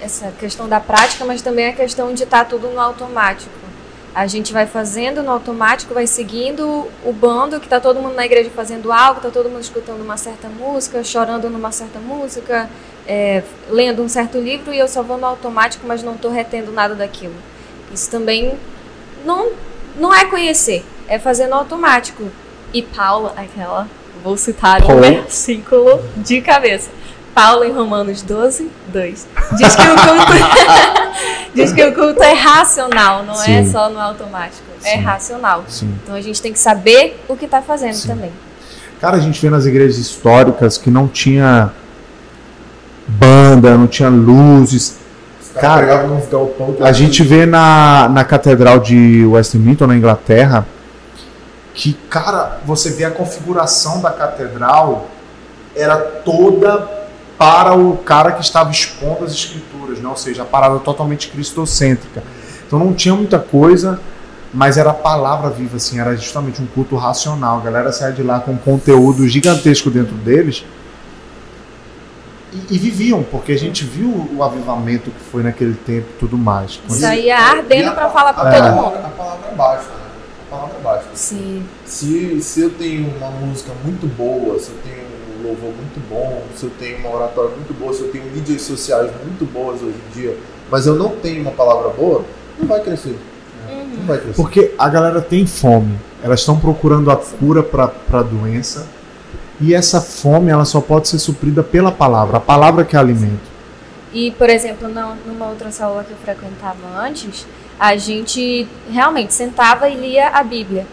[0.00, 3.52] essa questão da prática, mas também a questão de estar tudo no automático.
[4.12, 8.26] A gente vai fazendo no automático, vai seguindo o bando, que tá todo mundo na
[8.26, 12.68] igreja fazendo algo, tá todo mundo escutando uma certa música, chorando numa certa música,
[13.06, 16.72] é, lendo um certo livro e eu só vou no automático, mas não estou retendo
[16.72, 17.34] nada daquilo.
[17.94, 18.58] Isso também
[19.24, 19.52] não,
[19.96, 22.24] não é conhecer, é fazer no automático.
[22.72, 23.88] E Paulo, aquela,
[24.22, 25.02] vou citar um Paulo.
[25.02, 26.90] versículo de cabeça.
[27.34, 29.28] Paulo em Romanos 12, 2.
[29.56, 30.32] Diz que o culto,
[31.54, 33.70] diz que o culto é racional, não é Sim.
[33.70, 34.64] só no automático.
[34.84, 35.02] É Sim.
[35.02, 35.64] racional.
[35.68, 35.94] Sim.
[36.02, 38.08] Então a gente tem que saber o que está fazendo Sim.
[38.08, 38.32] também.
[39.00, 41.70] Cara, a gente vê nas igrejas históricas que não tinha
[43.06, 44.98] banda, não tinha luzes.
[45.40, 49.86] Os Cara, caras pegavam uns galpão que A gente vê na, na Catedral de Westminster,
[49.86, 50.66] na Inglaterra,
[51.78, 55.06] que, cara, você vê a configuração da catedral
[55.76, 56.88] era toda
[57.38, 60.08] para o cara que estava expondo as escrituras, né?
[60.08, 62.24] ou seja, a parada totalmente cristocêntrica.
[62.66, 64.00] Então não tinha muita coisa,
[64.52, 67.58] mas era a palavra viva, assim, era justamente um culto racional.
[67.58, 70.64] A galera saía de lá com um conteúdo gigantesco dentro deles
[72.52, 76.36] e, e viviam, porque a gente viu o avivamento que foi naquele tempo e tudo
[76.36, 76.80] mais.
[76.88, 78.96] Saía ardendo E a- para falar para a todo mundo.
[78.96, 79.97] A palavra baixa, né?
[80.50, 81.08] A palavra baixa.
[81.14, 81.62] Sim.
[81.84, 85.06] Se, se eu tenho uma música muito boa, se eu tenho
[85.38, 88.62] um louvor muito bom, se eu tenho uma oratória muito boa, se eu tenho mídias
[88.62, 90.36] sociais muito boas hoje em dia,
[90.70, 92.24] mas eu não tenho uma palavra boa,
[92.58, 93.18] não vai crescer.
[93.68, 94.34] Não vai crescer.
[94.36, 98.86] Porque a galera tem fome, elas estão procurando a cura para a doença
[99.60, 103.58] e essa fome ela só pode ser suprida pela palavra, a palavra que é alimento.
[104.12, 107.46] E, por exemplo, não- numa outra sala que eu frequentava antes,
[107.78, 110.86] a gente realmente sentava e lia a Bíblia.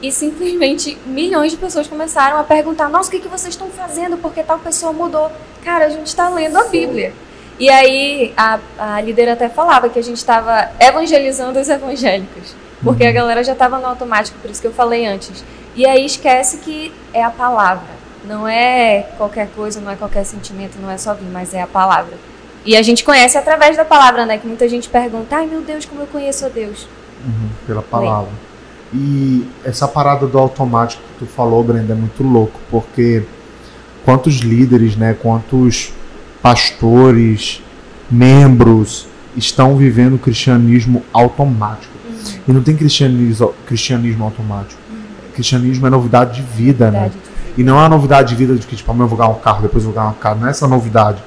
[0.00, 4.16] E simplesmente milhões de pessoas começaram a perguntar: Nossa, o que, que vocês estão fazendo?
[4.16, 5.30] Porque tal pessoa mudou.
[5.64, 7.12] Cara, a gente está lendo a Bíblia.
[7.58, 12.54] E aí a, a líder até falava que a gente estava evangelizando os evangélicos.
[12.82, 15.44] Porque a galera já estava no automático, por isso que eu falei antes.
[15.76, 18.02] E aí esquece que é a palavra.
[18.24, 21.66] Não é qualquer coisa, não é qualquer sentimento, não é só vir, mas é a
[21.66, 22.16] palavra.
[22.64, 24.38] E a gente conhece através da palavra, né?
[24.38, 26.86] Que muita gente pergunta, ai meu Deus, como eu conheço a Deus.
[27.24, 28.30] Uhum, pela palavra.
[28.94, 33.22] E essa parada do automático que tu falou, Brenda, é muito louco, porque
[34.04, 35.92] quantos líderes, né, quantos
[36.42, 37.62] pastores,
[38.10, 39.06] membros
[39.36, 41.92] estão vivendo o cristianismo automático.
[42.46, 44.80] E não tem cristianismo, cristianismo automático.
[45.34, 47.00] Cristianismo é novidade de vida, né?
[47.00, 47.32] Verdade.
[47.56, 49.40] E não é uma novidade de vida de que, tipo, amanhã eu vou ganhar um
[49.40, 50.40] carro, depois eu vou ganhar um carro.
[50.40, 51.22] Não é essa novidade.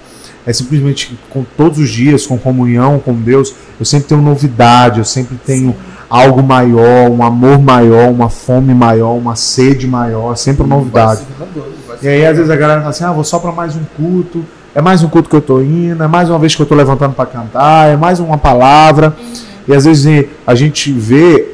[0.45, 5.05] É simplesmente com todos os dias, com comunhão com Deus, eu sempre tenho novidade, eu
[5.05, 5.75] sempre tenho
[6.09, 11.21] algo maior, um amor maior, uma fome maior, uma sede maior, sempre uma novidade.
[12.01, 14.45] E aí, às vezes, a galera fala assim: ah, vou só para mais um culto,
[14.73, 16.75] é mais um culto que eu tô indo, é mais uma vez que eu tô
[16.75, 19.15] levantando para cantar, é mais uma palavra.
[19.67, 21.53] E às vezes a gente vê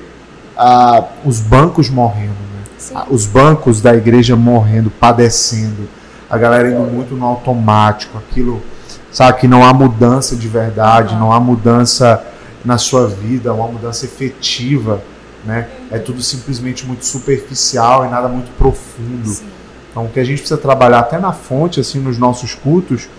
[0.58, 2.64] ah, os bancos morrendo, né?
[2.78, 2.94] Sim.
[2.96, 5.88] Ah, os bancos da igreja morrendo, padecendo,
[6.30, 8.62] a galera indo muito no automático, aquilo,
[9.12, 12.24] sabe, que não há mudança de verdade, não há mudança
[12.64, 15.02] na sua vida, uma mudança efetiva,
[15.44, 15.68] né?
[15.90, 19.28] É tudo simplesmente muito superficial e nada muito profundo.
[19.28, 19.46] Sim.
[19.90, 23.10] Então, o que a gente precisa trabalhar até na fonte, assim, nos nossos cultos,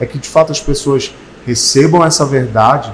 [0.00, 1.14] é que de fato as pessoas
[1.46, 2.92] recebam essa verdade,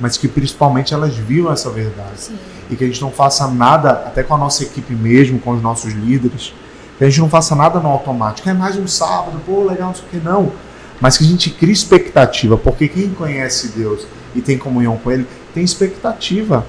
[0.00, 2.16] mas que principalmente elas vivam essa verdade.
[2.16, 2.38] Sim.
[2.70, 5.62] E que a gente não faça nada, até com a nossa equipe mesmo, com os
[5.62, 6.54] nossos líderes,
[6.96, 8.48] que a gente não faça nada no automático.
[8.48, 10.52] É mais um sábado, pô, legal, não sei o que, não.
[11.00, 15.26] Mas que a gente crie expectativa, porque quem conhece Deus e tem comunhão com Ele,
[15.54, 16.66] tem expectativa.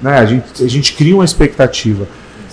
[0.00, 0.18] Né?
[0.18, 2.06] A, gente, a gente cria uma expectativa.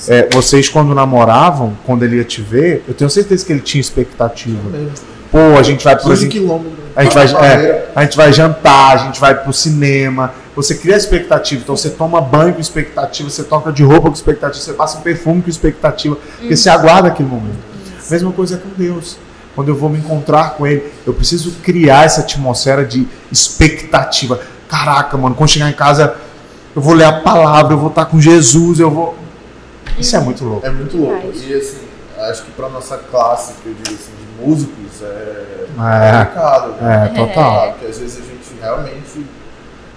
[0.08, 3.82] É, vocês, quando namoravam, quando ele ia te ver, eu tenho certeza que ele tinha
[3.82, 4.70] expectativa.
[4.70, 4.92] Mesmo.
[5.32, 6.74] Pô, a gente vai pro 15 quilômetros.
[6.96, 10.34] a gente, vai, é, a gente vai jantar, a gente vai pro cinema.
[10.56, 14.64] Você cria expectativa, então você toma banho com expectativa, você toca de roupa com expectativa,
[14.64, 17.58] você passa um perfume com expectativa, porque você aguarda aquele momento.
[18.10, 19.18] Mesma coisa com Deus.
[19.58, 24.40] Quando eu vou me encontrar com Ele, eu preciso criar essa atmosfera de expectativa.
[24.70, 26.16] Caraca, mano, quando chegar em casa,
[26.76, 29.16] eu vou ler a palavra, eu vou estar com Jesus, eu vou.
[29.98, 30.64] Isso é muito louco.
[30.64, 31.32] É muito louco.
[31.32, 31.44] Demais.
[31.50, 31.78] E assim,
[32.30, 35.06] acho que pra nossa classe, que eu digo assim, de músicos, é,
[35.76, 36.26] É.
[36.26, 36.72] complicado.
[36.80, 37.12] né?
[37.12, 37.72] É, total.
[37.72, 39.26] Porque às vezes a gente realmente,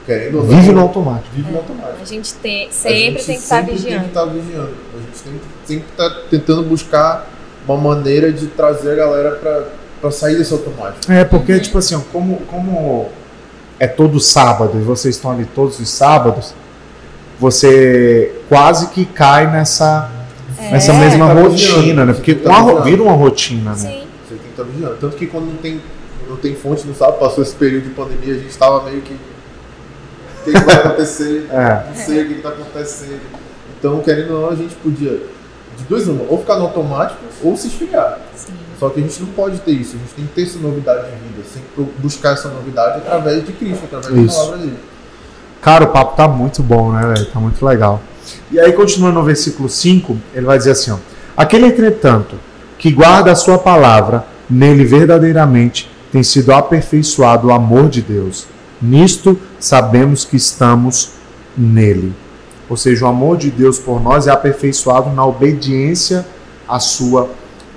[0.07, 1.29] querendo ou não, Vive no automático.
[1.35, 1.99] vive no automático.
[2.01, 3.95] A gente tem, A sempre gente tem que estar sempre vigiando.
[3.99, 4.75] Tem que estar vigiando.
[4.95, 7.27] A gente tem, tem que estar tentando buscar
[7.67, 9.65] uma maneira de trazer a galera pra,
[10.01, 11.11] pra sair desse automático.
[11.13, 13.09] É, porque, tipo assim, ó, como, como
[13.79, 16.55] é todo sábado e vocês estão ali todos os sábados,
[17.39, 20.11] você quase que cai nessa,
[20.59, 20.73] É.
[20.73, 22.13] nessa mesma Tá rotina, né?
[22.13, 22.83] Porque uma tá vigiando.
[22.85, 23.77] vira uma rotina, né?
[23.77, 24.03] Sim.
[24.29, 24.97] Você tem que estar vigiando.
[25.01, 25.81] Tanto que quando não tem,
[26.29, 29.15] não tem fonte no sábado, passou esse período de pandemia, a gente estava meio que.
[29.15, 31.85] o que, que vai acontecer, É.
[31.89, 33.21] não sei o que está acontecendo.
[33.79, 35.19] Então, querendo ou não, a gente podia,
[35.81, 38.19] de duas uma, ou ficar no automático ou se esfriar.
[38.35, 38.53] Sim.
[38.79, 41.05] Só que a gente não pode ter isso, a gente tem que ter essa novidade
[41.05, 44.27] de vida, tem que buscar essa novidade através de Cristo, através Isso.
[44.27, 44.79] da palavra dele.
[45.61, 47.27] Cara, o papo tá muito bom, né, velho?
[47.27, 48.01] Tá muito legal.
[48.51, 50.97] E aí, continuando no versículo 5, ele vai dizer assim: ó,
[51.37, 52.37] Aquele, entretanto,
[52.79, 58.47] que guarda a sua palavra, nele verdadeiramente tem sido aperfeiçoado o amor de Deus.
[58.81, 61.13] Nisto sabemos que estamos
[61.57, 62.15] nele.
[62.71, 66.25] Ou seja, o amor de Deus por nós é aperfeiçoado na obediência
[66.69, 67.29] à sua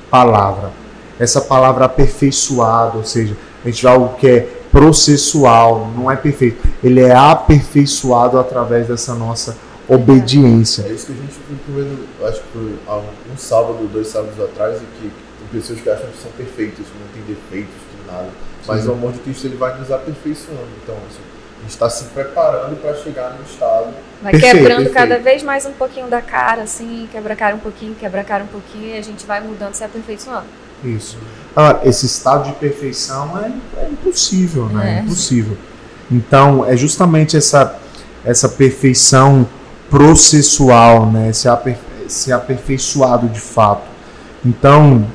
[0.10, 0.72] palavra.
[1.20, 3.36] Essa palavra aperfeiçoado, ou seja,
[3.66, 6.68] a gente vê algo que é processual, não é perfeito.
[6.84, 10.84] Ele é aperfeiçoado através dessa nossa obediência.
[10.84, 14.86] É isso que a gente ficou vendo, acho que um, sábado, dois sábados atrás, e
[14.86, 18.30] que tem pessoas que acham que são perfeitas, que não tem defeitos, que nada.
[18.68, 18.90] Mas Sim.
[18.90, 20.70] o amor de Cristo ele vai nos aperfeiçoando.
[20.84, 21.33] Então, assim,
[21.68, 23.88] está se preparando para chegar no estado.
[24.22, 24.94] Vai Perfeito, quebrando perfeito.
[24.94, 28.24] cada vez mais um pouquinho da cara, assim, quebra a cara um pouquinho, quebra a
[28.24, 30.46] cara um pouquinho, e a gente vai mudando, se aperfeiçoando.
[30.84, 31.18] Isso.
[31.56, 33.52] Agora, esse estado de perfeição é,
[33.84, 34.96] é impossível, né?
[34.96, 35.02] É É.
[35.02, 35.58] impossível.
[36.12, 37.76] Então, é justamente essa,
[38.26, 39.48] essa perfeição
[39.90, 41.32] processual, né?
[41.50, 43.84] Aper, ser aperfeiçoado de fato.
[44.46, 45.08] Então,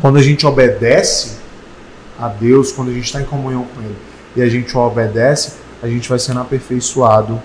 [0.00, 1.36] quando a gente obedece
[2.18, 3.96] a Deus, quando a gente está em comunhão com Ele
[4.36, 7.40] e a gente obedece, a gente vai sendo aperfeiçoado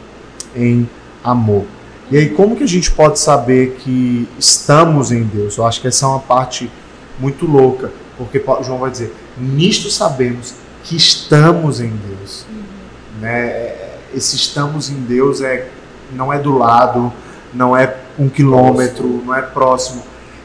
[0.56, 0.90] em
[1.24, 1.66] amor.
[2.12, 5.58] E aí, como que a gente pode saber que estamos em Deus?
[5.58, 6.70] Eu acho que essa é uma parte
[7.20, 12.46] muito louca, porque João vai dizer: nisto sabemos que estamos em Deus.
[13.22, 13.48] Né?
[13.48, 15.70] É- Esse estamos em Deus é
[16.12, 17.14] não é do lado,
[17.54, 20.02] não é um quilômetro, não é próximo,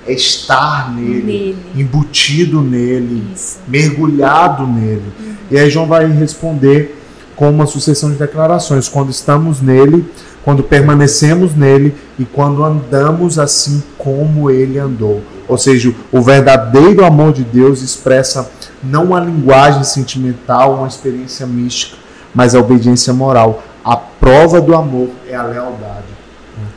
[0.07, 1.57] é estar nele, Nele.
[1.75, 3.59] embutido nele, Isso.
[3.67, 5.03] mergulhado nele.
[5.51, 7.01] E aí João vai responder
[7.37, 8.89] com uma sucessão de declarações.
[8.89, 10.05] Quando estamos nele,
[10.45, 15.23] quando permanecemos nele e quando andamos assim como ele andou.
[15.49, 18.51] Ou seja, o verdadeiro amor de Deus expressa
[18.83, 21.97] não uma linguagem sentimental, uma experiência mística,
[22.35, 23.63] mas a obediência moral.
[23.85, 26.05] A prova do amor é a lealdade.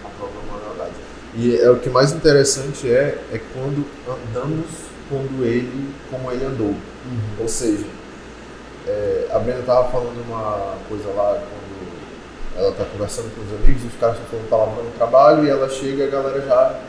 [0.03, 0.91] A prova é uma verdade.
[1.38, 4.65] E é o que mais interessante é, é quando andamos
[5.07, 6.73] quando ele, como ele andou.
[7.39, 7.85] Ou seja,
[8.88, 13.83] é, a Brenda estava falando uma coisa lá quando ela está conversando com os amigos,
[13.85, 16.79] os caras estão falando palavrão no trabalho e ela chega e a galera já.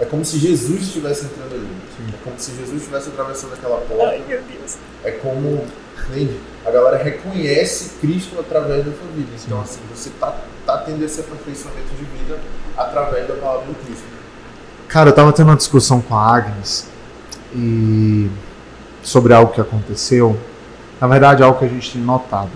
[0.00, 1.68] É como se Jesus estivesse entrando ali.
[2.12, 4.18] É como se Jesus estivesse atravessando aquela porta.
[4.26, 4.76] meu Deus.
[5.04, 5.64] É como
[6.08, 6.38] entende?
[6.64, 9.30] a galera reconhece Cristo através da sua vida.
[9.44, 12.38] Então, assim, você tá, tá tendo esse aperfeiçoamento de vida
[12.76, 14.04] através da palavra do Cristo.
[14.88, 16.88] Cara, eu tava tendo uma discussão com a Agnes
[17.54, 18.30] e
[19.02, 20.38] sobre algo que aconteceu.
[21.00, 22.50] Na verdade, algo que a gente tem notado.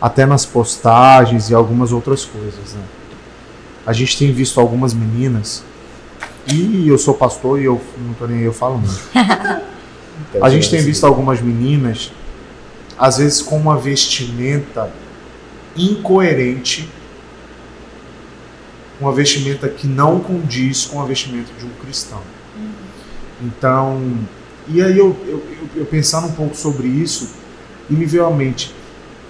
[0.00, 2.82] Até nas postagens e algumas outras coisas, né?
[3.84, 5.64] A gente tem visto algumas meninas
[6.46, 9.00] e eu sou pastor e eu não tô nem aí, eu falo muito.
[10.40, 12.12] A gente tem visto algumas meninas,
[12.98, 14.90] às vezes com uma vestimenta
[15.76, 16.88] incoerente,
[19.02, 22.20] uma vestimenta que não condiz com a vestimenta de um cristão.
[23.40, 24.18] Então,
[24.68, 27.30] e aí eu, eu, eu, eu pensando um pouco sobre isso,
[27.90, 28.72] e me veio à mente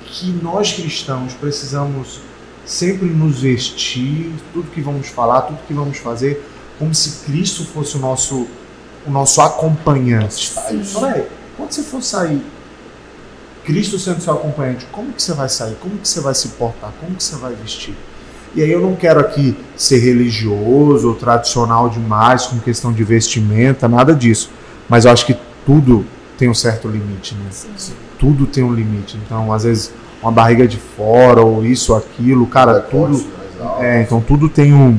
[0.05, 2.21] que nós cristãos precisamos
[2.67, 6.47] sempre nos vestir, tudo que vamos falar, tudo que vamos fazer,
[6.79, 8.47] como se Cristo fosse o nosso,
[9.07, 10.53] o nosso acompanhante.
[10.95, 12.43] Olha, quando você for sair,
[13.65, 15.77] Cristo sendo seu acompanhante, como que você vai sair?
[15.77, 16.93] Como que você vai se portar?
[17.01, 17.95] Como que você vai vestir?
[18.55, 23.89] E aí eu não quero aqui ser religioso ou tradicional demais com questão de vestimenta,
[23.89, 24.51] nada disso.
[24.89, 26.05] Mas eu acho que tudo
[26.37, 27.47] tem um certo limite, né?
[27.51, 27.93] Sim.
[28.19, 29.19] Tudo tem um limite.
[29.25, 29.93] Então, às vezes,
[30.23, 33.25] uma barriga de fora ou isso, aquilo, cara, tudo.
[33.81, 34.99] É, então tudo tem um,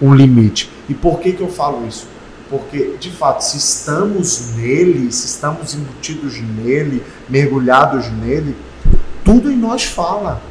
[0.00, 0.70] um limite.
[0.88, 2.06] E por que, que eu falo isso?
[2.48, 8.54] Porque, de fato, se estamos nele, se estamos embutidos nele, mergulhados nele,
[9.24, 10.42] tudo em nós fala.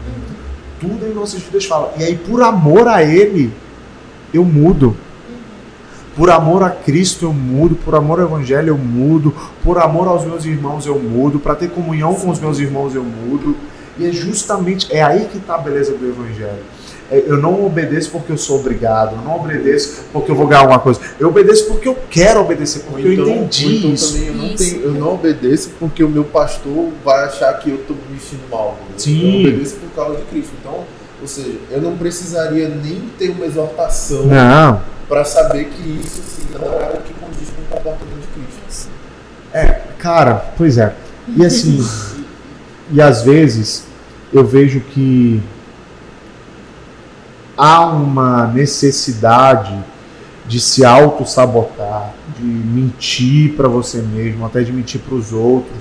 [0.82, 1.94] Tudo em nossas vidas fala.
[1.98, 3.54] E aí, por amor a ele,
[4.34, 4.98] eu mudo.
[6.16, 10.26] Por amor a Cristo eu mudo, por amor ao Evangelho eu mudo, por amor aos
[10.26, 13.56] meus irmãos eu mudo, para ter comunhão com os meus irmãos eu mudo.
[13.98, 16.64] E é justamente, é aí que está a beleza do Evangelho.
[17.12, 20.62] É, Eu não obedeço porque eu sou obrigado, eu não obedeço porque eu vou ganhar
[20.62, 21.02] alguma coisa.
[21.20, 24.14] Eu obedeço porque eu quero obedecer, porque eu então, entendi ou então isso.
[24.14, 24.58] também eu não, Isso.
[24.58, 28.50] tenho, eu não obedeço porque o meu pastor vai achar que eu estou me vestindo
[28.50, 28.78] mal.
[28.90, 29.00] entendeu?
[29.00, 29.44] Sim.
[29.44, 30.52] Eu obedeço por causa de Cristo.
[30.60, 30.86] Então,
[31.22, 34.30] ou seja, eu não precisaria nem ter uma exortação
[35.08, 38.90] para saber que isso sim é o que condiz com o comportamento de Cristo.
[39.54, 40.94] É, cara, pois é.
[41.36, 41.86] E assim,
[42.90, 43.84] e às vezes
[44.34, 45.42] eu vejo que
[47.62, 49.72] há uma necessidade
[50.48, 55.78] de se auto-sabotar, de mentir para você mesmo, até de mentir para os outros,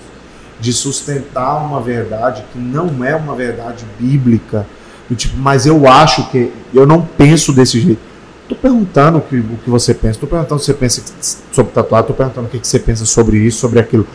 [0.60, 4.66] de sustentar uma verdade que não é uma verdade bíblica,
[5.08, 8.02] do tipo, mas eu acho que eu não penso desse jeito.
[8.46, 11.02] Tô perguntando o que, o que você pensa, tô perguntando se você pensa
[11.50, 14.06] sobre tatuagem, tô perguntando o que, que você pensa sobre isso, sobre aquilo.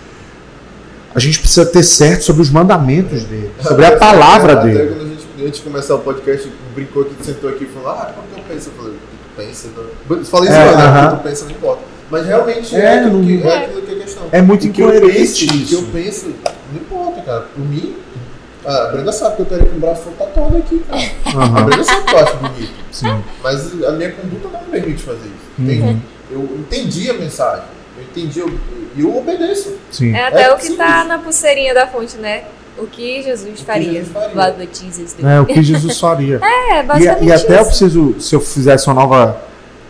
[1.15, 5.04] A gente precisa ter certo sobre os mandamentos dele, sobre a palavra Até dele.
[5.45, 8.13] Quando a gente, antes de começar o podcast, brincou aqui, sentou aqui e falou, ah,
[8.15, 8.69] como que eu penso?
[8.69, 9.69] Eu falei, o que tu pensa?
[9.75, 10.17] Não...
[10.17, 10.83] Eu Falei isso, É, né?
[10.83, 11.07] aham.
[11.07, 11.81] O que tu pensa não importa.
[12.09, 14.23] Mas realmente é, É, aquilo, que, não- é aquilo que é a questão.
[14.31, 16.27] É muito que eu incoerente O que eu penso,
[16.71, 17.41] não importa, cara.
[17.41, 17.95] Por mim,
[18.65, 21.55] a Brenda sabe que eu estaria com o braço todo tatuado aqui, cara.
[21.57, 22.73] A Brenda sabe que eu acho bonito.
[22.91, 23.23] sim.
[23.43, 25.59] Mas a minha conduta não me permite fazer isso.
[25.83, 25.99] Uhum.
[26.31, 27.63] Eu entendi a mensagem.
[27.97, 28.59] Eu entendi eu-
[28.95, 29.75] e eu, obedeço.
[29.91, 30.13] Sim.
[30.15, 30.77] É até É o que simples.
[30.87, 32.43] tá na pulseirinha da fonte, né?
[32.77, 33.91] O que Jesus faria.
[33.93, 34.67] Jesus faria.
[34.73, 35.15] Jesus?
[35.23, 36.39] É o que Jesus faria.
[36.43, 37.65] É, E, basicamente e até eu isso.
[37.69, 39.37] preciso, se eu fizesse uma nova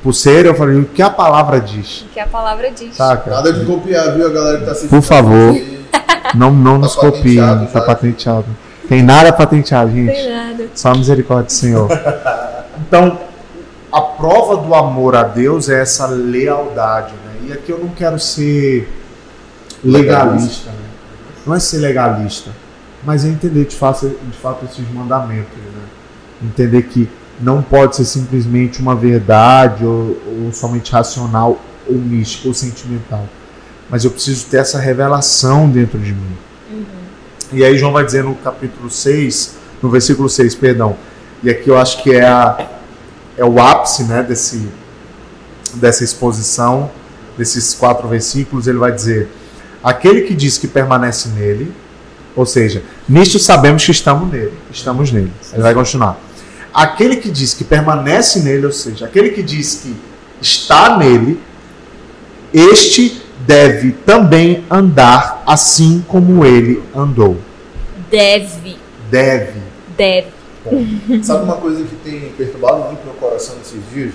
[0.03, 2.01] pulseira, eu falei, o que a palavra diz?
[2.01, 2.95] O que a palavra diz.
[2.95, 3.29] Saca?
[3.31, 4.89] Nada de copiar, viu, a galera que tá assistindo.
[4.91, 5.55] Por favor.
[5.55, 5.75] E-
[6.35, 8.45] Não, não Tá nos copiem, tá patenteado.
[8.89, 10.29] Tem nada patenteado, Não tem gente.
[10.29, 10.65] nada.
[10.75, 11.89] Só a misericórdia do Senhor.
[12.87, 13.17] Então,
[13.91, 17.47] a prova do amor a Deus é essa lealdade, né?
[17.47, 18.87] E aqui eu não quero ser
[19.83, 20.75] legalista, né?
[21.45, 22.51] Não é ser legalista,
[23.05, 25.83] mas é entender de fato, de fato esses mandamentos, né?
[26.43, 32.53] Entender que não pode ser simplesmente uma verdade ou, ou somente racional ou mística ou
[32.53, 33.27] sentimental.
[33.89, 36.37] Mas eu preciso ter essa revelação dentro de mim.
[37.53, 40.97] E aí João vai dizer no capítulo 6, no versículo 6, perdão.
[41.43, 42.69] E aqui eu acho que é, a,
[43.37, 44.67] é o ápice né, desse,
[45.75, 46.89] dessa exposição,
[47.37, 48.65] desses quatro versículos.
[48.67, 49.29] Ele vai dizer:
[49.83, 51.71] Aquele que diz que permanece nele,
[52.35, 55.31] ou seja, nisto sabemos que estamos nele, estamos nele.
[55.53, 56.19] Ele vai continuar.
[56.73, 59.95] Aquele que diz que permanece nele, ou seja, aquele que diz que
[60.41, 61.39] está nele,
[62.53, 67.37] este deve também andar assim como ele andou.
[68.11, 68.77] Deve.
[69.09, 69.61] Deve.
[69.97, 70.35] Deve.
[71.23, 74.13] Sabe uma coisa que tem perturbado muito meu coração nesses dias?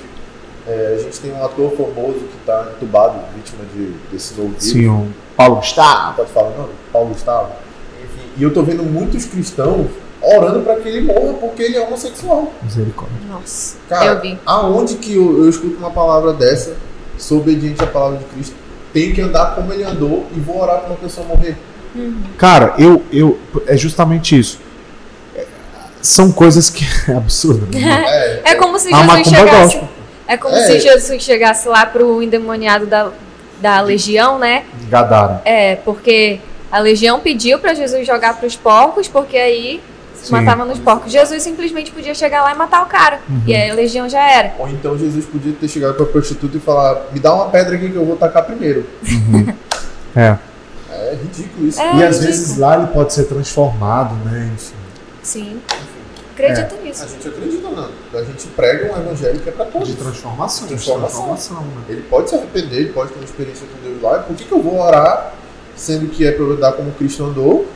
[0.67, 4.65] É, a gente tem um ator famoso que está entubado, vítima de, desse novo vírus.
[4.65, 6.17] Sim, o Paulo Gustavo.
[6.17, 6.73] Pode falar o nome?
[6.93, 7.53] Paulo Gustavo.
[8.37, 9.87] E eu tô vendo muitos cristãos
[10.23, 12.53] orando para que ele morra porque ele é homossexual.
[12.63, 13.17] Misericórdia.
[13.29, 13.77] Nossa.
[13.89, 16.77] Cara, aonde que eu, eu escuto uma palavra dessa,
[17.19, 18.55] sou obediente à palavra de Cristo,
[18.93, 21.57] tenho que andar como ele andou e vou orar para uma pessoa morrer?
[22.39, 23.39] Cara, eu, eu.
[23.67, 24.59] É justamente isso.
[26.01, 26.85] São coisas que.
[27.11, 27.67] É absurdo.
[27.77, 27.81] Né?
[28.45, 29.81] É, É como se Jesus chegasse.
[30.27, 30.67] É como É.
[30.67, 33.11] se Jesus chegasse lá pro endemoniado da,
[33.61, 34.65] da legião, né?
[34.89, 35.43] Gadara.
[35.45, 36.39] É, porque
[36.71, 39.83] a legião pediu pra Jesus jogar pros porcos, porque aí
[40.15, 40.33] se Sim.
[40.33, 41.11] matava nos porcos.
[41.11, 43.21] Jesus simplesmente podia chegar lá e matar o cara.
[43.29, 43.43] Uhum.
[43.47, 44.55] E aí a legião já era.
[44.59, 47.77] Ou então Jesus podia ter chegado para a prostituta e falar: me dá uma pedra
[47.77, 48.85] aqui que eu vou tacar primeiro.
[50.17, 50.37] É.
[50.91, 51.81] É ridículo isso.
[51.81, 51.85] É.
[51.85, 52.27] e às ridículo.
[52.27, 54.51] vezes lá ele pode ser transformado, né?
[54.53, 54.75] Enfim.
[55.23, 55.61] Sim.
[56.33, 57.09] Acredito A nisso.
[57.09, 57.91] gente acredita, não.
[58.19, 59.87] A gente prega um evangelho que é para todos.
[59.87, 60.67] De transformação.
[60.67, 61.25] De Transformação.
[61.27, 61.85] transformação né?
[61.91, 64.19] Ele pode se arrepender, ele pode ter uma experiência com Deus lá.
[64.19, 65.33] Por que, que eu vou orar,
[65.81, 67.67] sendo que é para eu andar como Cristo andou?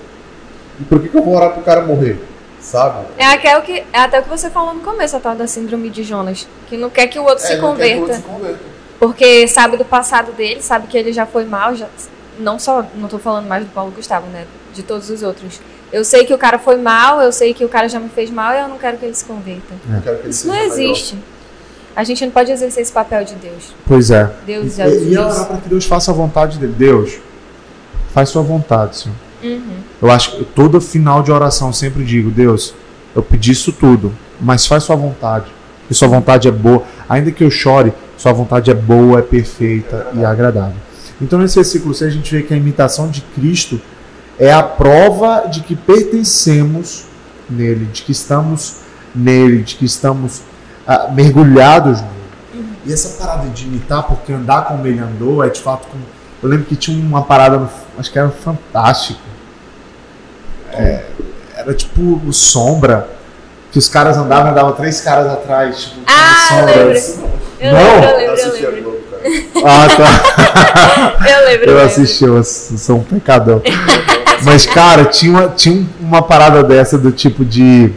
[0.78, 2.18] E por que, que eu vou orar pro cara morrer?
[2.60, 3.06] Sabe?
[3.18, 5.90] É, aquele que, é até o que você falou no começo, a tal da síndrome
[5.90, 6.46] de Jonas.
[6.68, 8.22] Que não quer que o outro se É, não quer que o outro converta.
[8.22, 8.74] se converta.
[8.98, 11.86] Porque sabe do passado dele, sabe que ele já foi mal, já,
[12.38, 14.46] não só, não tô falando mais do Paulo Gustavo, né?
[14.72, 15.60] De todos os outros.
[15.92, 18.30] Eu sei que o cara foi mal, eu sei que o cara já me fez
[18.30, 19.74] mal e eu não quero que ele se converta.
[19.88, 21.18] Eu quero que ele Isso não existe.
[21.94, 23.72] A gente não pode exercer esse papel de Deus.
[23.86, 24.28] Pois é.
[24.44, 26.74] Deus E, é o e orar para que Deus faça a vontade dele.
[26.76, 27.18] Deus,
[28.14, 29.16] faz sua vontade, Senhor.
[29.42, 29.76] Uhum.
[30.00, 32.72] Eu acho que todo final de oração eu sempre digo, Deus,
[33.14, 35.46] eu pedi isso tudo, mas faz sua vontade.
[35.90, 36.84] E sua vontade é boa.
[37.08, 40.76] Ainda que eu chore, sua vontade é boa, é perfeita e agradável.
[41.20, 43.80] Então nesse versículo 6 a gente vê que a imitação de Cristo
[44.38, 47.04] é a prova de que pertencemos
[47.50, 48.78] nele, de que estamos
[49.14, 50.42] nele, de que estamos
[50.86, 52.14] ah, mergulhados nele.
[52.86, 56.02] E essa parada de imitar, porque andar como ele andou, é de fato como.
[56.44, 59.18] Eu lembro que tinha uma parada, no, acho que era fantástico.
[60.74, 61.04] É,
[61.56, 63.08] era tipo o sombra,
[63.72, 66.84] que os caras andavam, andavam três caras atrás, tipo, Ah, eu sombra.
[66.84, 67.34] lembro.
[67.60, 68.00] Eu Não?
[68.00, 69.60] lembro, eu Eu lembro, eu lembro.
[69.66, 69.86] Ah,
[71.16, 71.26] tá.
[71.30, 73.62] Eu lembro, Eu assisti, eu sou um pecador.
[74.42, 77.90] Mas, cara, tinha uma, tinha uma parada dessa do tipo de.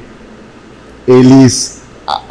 [1.05, 1.81] Eles.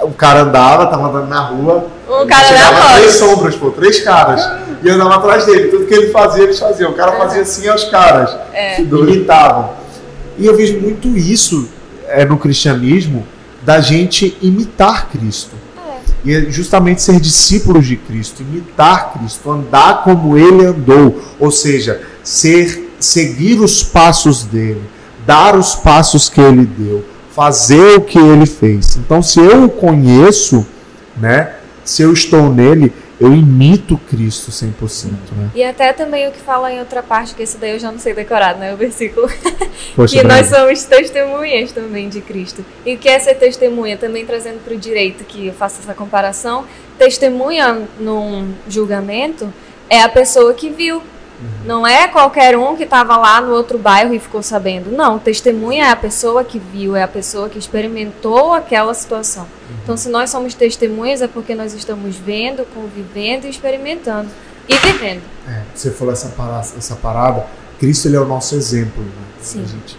[0.01, 1.89] O cara andava, tava andando na rua.
[2.09, 2.97] Um cara chegava aleatório.
[3.03, 4.66] três sombras, pô, três caras.
[4.87, 5.66] E andava atrás dele.
[5.66, 6.93] Tudo que ele fazia, eles faziam.
[6.93, 8.37] O cara fazia assim aos caras.
[8.53, 8.80] É.
[8.80, 9.70] Imitavam.
[10.39, 11.68] E eu vejo muito isso
[12.07, 13.26] é no cristianismo
[13.64, 15.57] da gente imitar Cristo.
[15.76, 15.99] É.
[16.24, 22.01] E é justamente ser discípulos de Cristo, imitar Cristo, andar como ele andou, ou seja,
[22.22, 24.82] ser seguir os passos dele,
[25.26, 28.97] dar os passos que ele deu, fazer o que ele fez.
[28.97, 30.64] Então, se eu o conheço,
[31.16, 35.51] né, se eu estou nele, eu imito Cristo 100%, né?
[35.55, 37.99] E até também o que fala em outra parte, que esse daí eu já não
[37.99, 38.75] sei decorado, né?
[38.75, 39.27] O versículo.
[39.95, 42.64] Poxa, que nós somos testemunhas também de Cristo.
[42.85, 43.97] E o que é ser testemunha?
[43.97, 46.67] Também trazendo para o direito, que eu faço essa comparação.
[46.99, 49.53] Testemunha num julgamento
[49.89, 51.03] é a pessoa que viu.
[51.64, 54.91] Não é qualquer um que estava lá no outro bairro e ficou sabendo.
[54.91, 59.47] Não, testemunha é a pessoa que viu, é a pessoa que experimentou aquela situação.
[59.82, 64.28] Então, se nós somos testemunhas, é porque nós estamos vendo, convivendo e experimentando.
[64.68, 65.22] E vivendo.
[65.49, 67.47] É, você falou essa parada, essa parada,
[67.78, 69.11] Cristo ele é o nosso exemplo, né?
[69.41, 69.64] Sim.
[69.66, 69.97] Gente-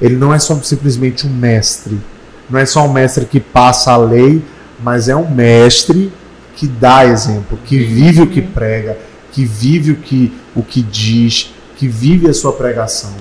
[0.00, 2.00] ele não é só simplesmente um mestre,
[2.48, 4.42] não é só um mestre que passa a lei,
[4.80, 6.12] mas é um mestre
[6.54, 8.96] que dá exemplo, que vive o que prega,
[9.32, 13.12] que vive o que, o que diz, que vive a sua pregação.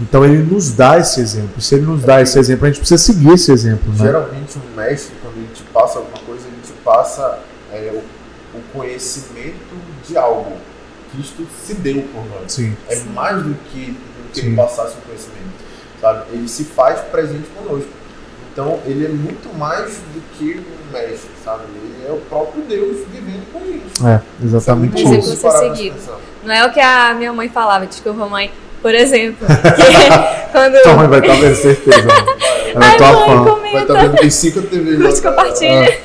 [0.00, 1.60] Então ele nos dá esse exemplo.
[1.60, 3.98] Se ele nos dá esse exemplo, a gente precisa seguir esse exemplo, né?
[3.98, 7.40] Geralmente um mestre, quando ele te passa alguma coisa, ele te passa
[7.72, 9.74] é, o, o conhecimento
[10.06, 10.56] de algo.
[11.12, 12.52] Cristo se deu por nós.
[12.52, 12.76] Sim.
[12.88, 14.46] É mais do que, do que Sim.
[14.48, 15.38] ele passasse um conhecimento.
[16.00, 16.26] Sabe?
[16.32, 17.90] Ele se faz presente conosco.
[18.52, 21.62] Então ele é muito mais do que um mestre, sabe?
[21.74, 24.06] Ele é o próprio Deus vivendo com isso.
[24.06, 25.36] É, exatamente isso.
[25.40, 25.92] pra seguir.
[25.92, 26.16] pensar.
[26.44, 28.50] Não é o que a minha mãe falava, desculpa, mãe.
[28.80, 29.44] Por exemplo,
[30.52, 30.82] quando.
[30.82, 32.08] Tua mãe vai estar vendo certeza.
[32.74, 33.42] Ela é Ai, tua mãe, fã.
[33.44, 33.78] Vai comenta.
[33.80, 35.98] estar vendo tem cinco TVs Mas compartilha.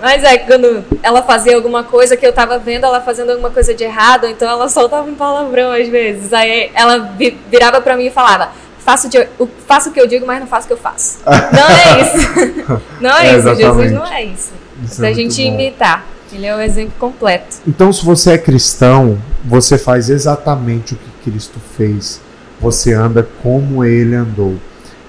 [0.00, 3.74] Mas é, quando ela fazia alguma coisa que eu tava vendo ela fazendo alguma coisa
[3.74, 6.32] de errado, então ela soltava um palavrão às vezes.
[6.32, 8.50] Aí ela vi- virava pra mim e falava:
[8.84, 11.18] faço, de- o, faço o que eu digo, mas não faço o que eu faço.
[11.26, 12.80] Não é isso.
[13.00, 13.54] Não é, É, isso.
[13.54, 14.52] Jesus não é isso.
[14.84, 16.04] Isso É muito gente imitar.
[16.32, 17.56] Ele é o exemplo completo.
[17.66, 22.20] Então, se você é cristão, você faz exatamente o que Cristo fez.
[22.60, 24.56] Você anda como ele andou.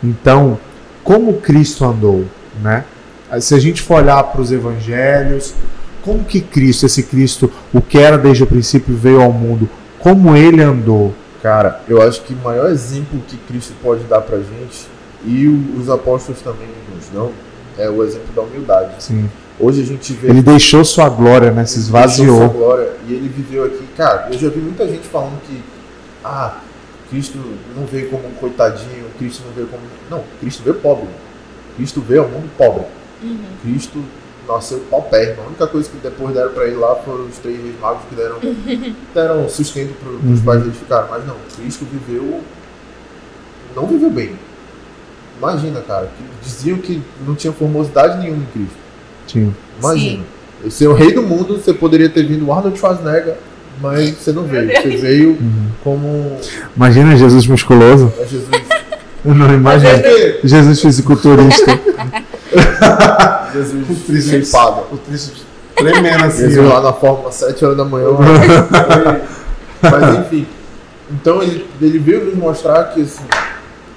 [0.04, 0.58] Então,
[1.04, 2.26] como Cristo andou,
[2.62, 2.86] né?
[3.42, 5.54] Se a gente for olhar para os evangelhos,
[6.02, 10.36] como que Cristo, esse Cristo, o que era desde o princípio, veio ao mundo, como
[10.36, 11.14] ele andou?
[11.42, 14.88] Cara, eu acho que o maior exemplo que Cristo pode dar pra gente,
[15.26, 17.32] e os apóstolos também nos dão,
[17.78, 19.02] é o exemplo da humildade.
[19.04, 19.30] Sim.
[19.60, 20.30] Hoje a gente vê.
[20.30, 21.66] Ele deixou sua glória, né?
[21.66, 22.50] Se Ele deixou sua esvaziou.
[22.50, 23.86] glória e ele viveu aqui.
[23.98, 25.62] Cara, eu já vi muita gente falando que.
[26.24, 26.60] Ah,
[27.10, 27.38] Cristo
[27.76, 29.82] não veio como um coitadinho, Cristo não veio como.
[30.10, 31.08] Não, Cristo veio pobre.
[31.76, 32.84] Cristo veio ao mundo pobre.
[33.62, 34.02] Cristo
[34.50, 35.42] nasceu paupérrimo.
[35.44, 38.16] A única coisa que depois deram pra ele lá foram os três reis magos que
[38.16, 38.38] deram,
[39.14, 40.46] deram sustento para os Uhum.
[40.46, 41.08] pais dele ficaram.
[41.10, 42.42] Mas não, Cristo viveu.
[43.76, 44.32] Não viveu bem.
[45.38, 48.76] Imagina, cara, que diziam que não tinha formosidade nenhuma em Cristo.
[49.28, 49.54] Sim.
[49.80, 50.24] Imagina.
[50.70, 53.36] Ser o rei do mundo, você poderia ter vindo o Arnold Schwarzenegger,
[53.82, 54.68] mas você não veio.
[54.70, 55.68] Você veio Uhum.
[55.82, 56.38] como
[56.76, 58.12] Imagina Jesus musculoso.
[58.20, 58.50] é Jesus.
[59.24, 59.92] Eu não imagino.
[59.94, 61.80] Porque Jesus fisiculturista.
[63.54, 64.50] Jesus tríceps.
[64.50, 64.84] shapeado.
[64.92, 65.44] o tríceps
[65.76, 66.50] tremendo assim.
[66.50, 66.74] Jesus ó.
[66.74, 68.08] lá na Fórmula 7 horas da manhã.
[69.82, 70.48] Mas enfim.
[71.12, 73.24] Então ele, ele veio nos mostrar que assim,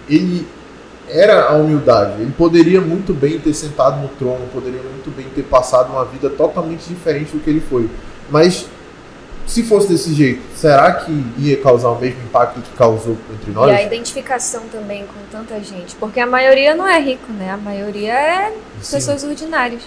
[0.08, 0.46] ele
[1.08, 2.22] era a humildade.
[2.22, 6.30] Ele poderia muito bem ter sentado no trono, poderia muito bem ter passado uma vida
[6.30, 7.88] totalmente diferente do que ele foi.
[8.30, 8.66] Mas
[9.46, 13.54] se fosse desse jeito, será que ia causar o mesmo impacto que causou entre E
[13.54, 13.70] nós?
[13.70, 15.94] a identificação também com tanta gente.
[15.96, 17.50] Porque a maioria não é rico, né?
[17.50, 18.96] A maioria é Sim.
[18.96, 19.82] pessoas ordinárias.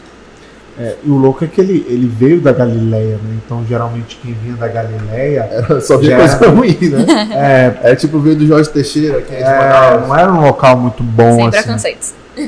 [0.78, 3.39] É, e o louco é que ele, ele veio da Galileia, né?
[3.45, 6.49] Então, geralmente, quem vinha da Galileia Era só via coisa era.
[6.49, 7.06] ruim, né?
[7.82, 10.08] é, É tipo ver do Jorge Teixeira, quem é de é, Manaus.
[10.10, 11.58] não era um local muito bom, Sem assim.
[11.62, 12.14] preconceitos.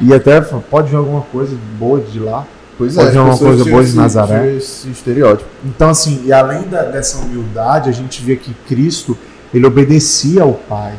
[0.00, 2.44] E até pode vir alguma coisa boa de lá.
[2.76, 4.56] Pois Pode é, ser uma coisa boa de Nazaré.
[4.56, 5.48] Esse estereótipo.
[5.64, 9.16] Então, assim, e além da- dessa humildade, a gente vê que Cristo,
[9.52, 10.92] ele obedecia ao Pai.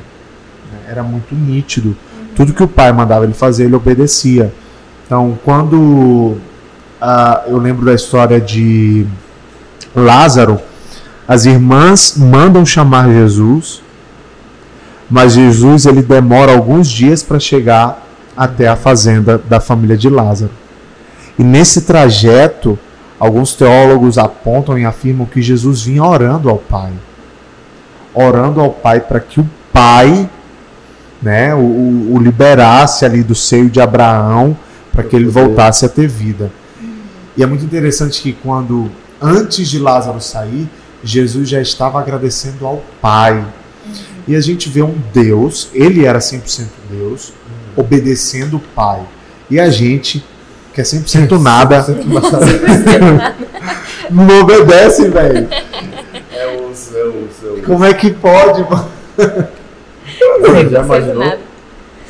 [0.71, 0.80] né?
[0.89, 1.95] Era muito nítido.
[2.36, 4.53] Tudo que o Pai mandava ele fazer, ele obedecia.
[5.05, 6.38] Então, quando
[7.01, 9.05] ah, eu lembro da história de
[9.95, 10.59] Lázaro,
[11.28, 13.82] as irmãs mandam chamar Jesus,
[15.09, 18.05] mas Jesus ele demora alguns dias para chegar
[18.36, 20.51] até a fazenda da família de Lázaro.
[21.38, 22.77] E nesse trajeto,
[23.19, 26.91] alguns teólogos apontam e afirmam que Jesus vinha orando ao Pai.
[28.13, 30.29] Orando ao Pai para que o Pai
[31.21, 31.59] né, o,
[32.13, 34.55] o- liberasse ali do seio de Abraão
[34.91, 36.51] para que ele voltasse a ter vida.
[37.36, 38.89] E é muito interessante que quando,
[39.21, 40.69] antes de Lázaro sair,
[41.03, 43.45] Jesus já estava agradecendo ao Pai.
[44.27, 47.33] E a gente vê um Deus, ele era 100% Deus,
[47.75, 49.01] obedecendo o Pai.
[49.49, 50.23] E a gente,
[50.76, 51.86] que é 100% nada,
[54.11, 55.47] não obedece, velho.
[56.34, 57.65] É os, é os, é os.
[57.65, 58.89] Como é que pode, mano?
[60.69, 61.23] Já imaginou?
[61.23, 61.39] nada.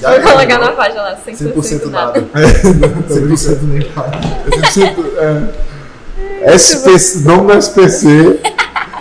[0.01, 2.21] Já Vou colocar na faixa lá, 100%, 100% nada.
[2.33, 2.47] nada.
[3.07, 4.11] 100% nem pai.
[4.49, 5.05] 100%,
[6.41, 6.55] é.
[6.57, 8.39] SPC, nome do SPC,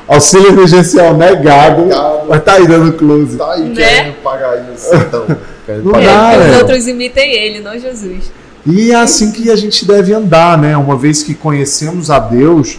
[0.06, 2.26] auxílio emergencial negado, Negado.
[2.28, 3.36] mas tá aí dando close.
[3.38, 3.74] Tá aí Né?
[3.74, 5.26] querendo pagar isso, então.
[5.66, 6.36] Querendo Não pagar.
[6.38, 8.30] dá, É, os outros imitem ele, não Jesus.
[8.66, 10.76] E é assim que a gente deve andar, né?
[10.76, 12.78] Uma vez que conhecemos a Deus,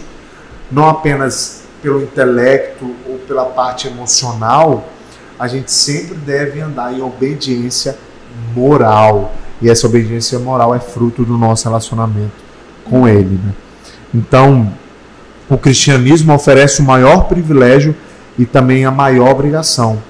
[0.70, 4.88] não apenas pelo intelecto ou pela parte emocional,
[5.38, 7.96] a gente sempre deve andar em obediência
[8.54, 9.32] moral.
[9.62, 12.44] E essa obediência moral é fruto do nosso relacionamento
[12.84, 13.38] com Ele.
[13.42, 13.52] Né?
[14.14, 14.72] Então,
[15.48, 17.94] o cristianismo oferece o maior privilégio
[18.38, 20.02] e também a maior obrigação.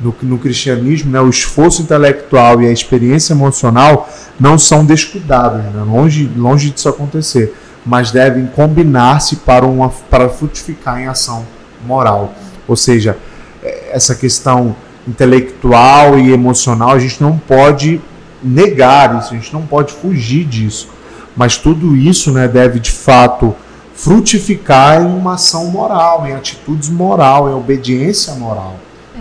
[0.00, 5.82] No, no cristianismo, né, o esforço intelectual e a experiência emocional não são descuidados, né?
[5.84, 7.52] longe, longe disso acontecer,
[7.84, 9.66] mas devem combinar-se para,
[10.08, 11.44] para frutificar em ação
[11.84, 12.32] moral.
[12.68, 13.16] Ou seja,
[13.62, 14.76] eh, essa questão
[15.06, 18.00] intelectual e emocional, a gente não pode
[18.42, 20.88] negar isso, a gente não pode fugir disso.
[21.36, 23.54] Mas tudo isso né, deve de fato
[23.94, 28.76] frutificar em uma ação moral, em atitudes moral, em obediência moral.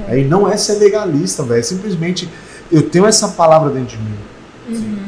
[0.08, 1.60] É, E não é ser legalista, velho.
[1.60, 2.30] É simplesmente
[2.72, 4.18] eu tenho essa palavra dentro de mim.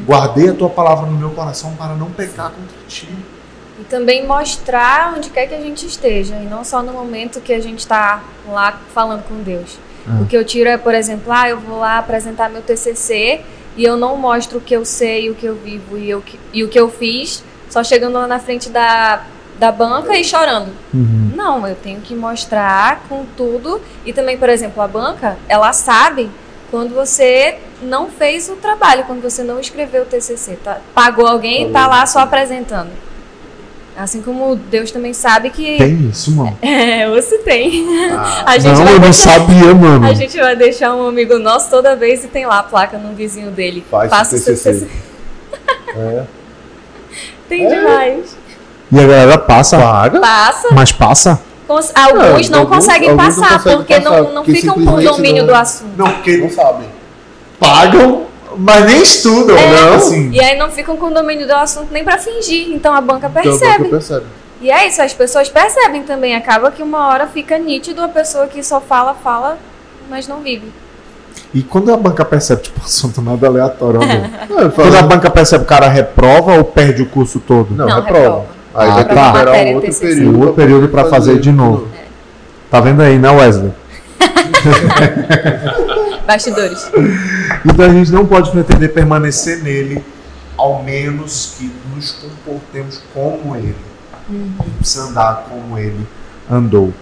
[0.06, 3.08] Guardei a tua palavra no meu coração para não pecar contra ti.
[3.78, 7.52] E também mostrar onde quer que a gente esteja, e não só no momento que
[7.52, 9.78] a gente está lá falando com Deus.
[10.06, 10.20] Ah.
[10.22, 13.40] O que eu tiro é, por exemplo, ah, eu vou lá apresentar meu TCC
[13.76, 16.22] e eu não mostro o que eu sei, o que eu vivo e, eu,
[16.52, 19.24] e o que eu fiz, só chegando lá na frente da,
[19.58, 20.72] da banca e chorando.
[20.92, 21.29] Uhum.
[21.40, 23.80] Não, eu tenho que mostrar com tudo.
[24.04, 26.28] E também, por exemplo, a banca, ela sabe
[26.70, 30.58] quando você não fez o trabalho, quando você não escreveu o TCC.
[30.62, 30.80] Tá?
[30.94, 32.90] Pagou alguém e tá lá só apresentando.
[33.96, 35.76] Assim como Deus também sabe que.
[35.78, 36.56] Tem isso, mano.
[36.62, 37.86] É, você tem.
[38.12, 40.06] Ah, A gente, Não, vai eu não deixar, sabia, mano.
[40.06, 43.14] a gente vai deixar um amigo nosso toda vez e tem lá a placa no
[43.14, 43.84] vizinho dele.
[43.90, 44.72] Faz Faça o TCC.
[44.72, 44.90] TCC.
[45.96, 46.24] é.
[47.48, 48.36] Tem demais.
[48.92, 49.78] E a galera passa.
[49.78, 50.20] Paga?
[50.20, 50.68] Passa.
[50.72, 51.40] Mas passa?
[51.66, 54.74] Cons- Alguns É, não alguns- conseguem alguns não passar, conseguem porque passar, não, não ficam
[54.74, 55.90] com simplesmente domínio não- do assunto.
[55.96, 56.88] Não, porque Não sabem.
[57.58, 58.22] pagam,
[58.56, 59.94] mas nem estudam, É, não.
[59.94, 60.30] Assim.
[60.30, 62.72] E aí não ficam com domínio do assunto nem pra fingir.
[62.72, 63.78] Então a banca Então, a percebe.
[63.78, 64.26] banca percebe.
[64.60, 66.34] E é isso, as pessoas percebem também.
[66.34, 69.56] Acaba que uma hora fica nítido a pessoa que só fala, fala,
[70.08, 70.70] mas não vive.
[71.54, 74.00] E quando a banca percebe, tipo, assunto nada aleatório.
[74.50, 77.72] Não, Quando a banca percebe, o cara reprova ou perde o curso todo?
[77.74, 78.18] Não, Não, reprova.
[78.24, 78.59] reprova.
[78.74, 79.20] Aí Ah, vai ter tá.
[79.20, 80.06] que esperar Matéria um outro TCC.
[80.14, 80.38] período.
[80.38, 81.88] Outro pra período poder pra fazer de novo.
[82.70, 83.72] Tá vendo aí, né, Wesley?
[86.26, 86.90] Bastidores.
[87.64, 90.04] Então a gente não pode pretender permanecer nele,
[90.56, 93.74] ao menos que nos comportemos como ele.
[94.78, 96.06] Precisa andar como ele
[96.50, 96.92] andou.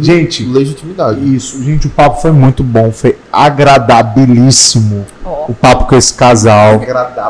[0.00, 1.36] Gente, Legitimidade.
[1.36, 5.06] isso, gente, o papo foi muito bom, foi agradabilíssimo.
[5.24, 5.44] Ó.
[5.48, 6.80] O papo com esse casal.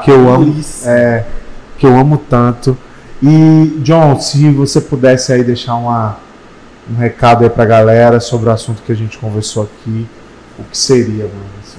[0.04, 1.24] Que eu amo, é,
[1.76, 2.78] que eu amo tanto.
[3.26, 6.18] E John, se você pudesse aí deixar uma,
[6.90, 10.06] um recado aí pra galera sobre o assunto que a gente conversou aqui,
[10.58, 11.46] o que seria, mano?
[11.62, 11.78] assim?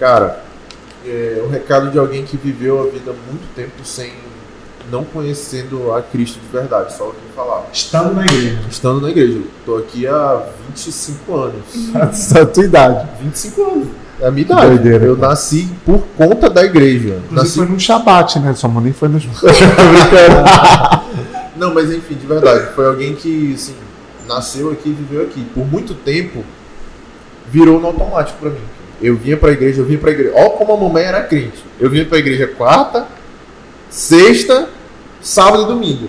[0.00, 0.42] Cara,
[1.06, 4.10] é um recado de alguém que viveu a vida muito tempo sem
[4.90, 7.66] não conhecendo a Cristo de verdade, só ouvindo falar.
[7.72, 8.58] Estando na igreja.
[8.70, 11.54] Estando na igreja, tô aqui há 25 anos.
[11.94, 13.08] Essa é a tua idade.
[13.20, 13.88] 25 anos.
[14.20, 14.66] É a minha idade.
[14.66, 15.28] doideira, eu cara.
[15.28, 17.20] nasci por conta da igreja.
[17.24, 17.58] Inclusive Nasci...
[17.58, 18.54] foi num Shabat, né?
[18.54, 19.20] Sua mãe nem foi no
[21.56, 23.74] Não, mas enfim, de verdade, foi alguém que, assim,
[24.26, 25.44] nasceu aqui e viveu aqui.
[25.54, 26.44] Por muito tempo,
[27.50, 28.58] virou no automático pra mim.
[29.00, 30.32] Eu vinha pra igreja, eu vinha pra igreja.
[30.36, 31.64] Ó como a mamãe era crente.
[31.78, 33.06] Eu vinha pra igreja quarta,
[33.94, 34.68] sexta,
[35.22, 36.08] sábado e domingo.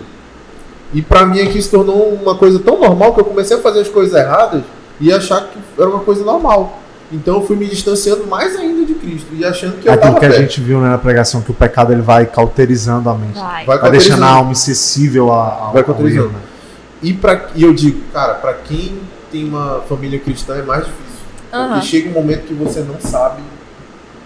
[0.92, 3.80] E pra mim aqui se tornou uma coisa tão normal que eu comecei a fazer
[3.80, 4.62] as coisas erradas
[5.00, 6.80] e achar que era uma coisa normal.
[7.12, 10.20] Então eu fui me distanciando mais ainda de Cristo e achando que eu Aquilo tava
[10.20, 10.42] que a perto.
[10.42, 13.38] gente viu né, na pregação, que o pecado ele vai cauterizando a mente.
[13.38, 13.64] Vai.
[13.64, 16.28] Vai Vai deixando a alma acessível a, a, Vai cauterizando.
[16.30, 16.40] né?
[17.02, 18.98] E, pra, e eu digo, cara, pra quem
[19.30, 21.04] tem uma família cristã é mais difícil.
[21.52, 21.74] Aham.
[21.74, 23.42] Porque chega um momento que você não sabe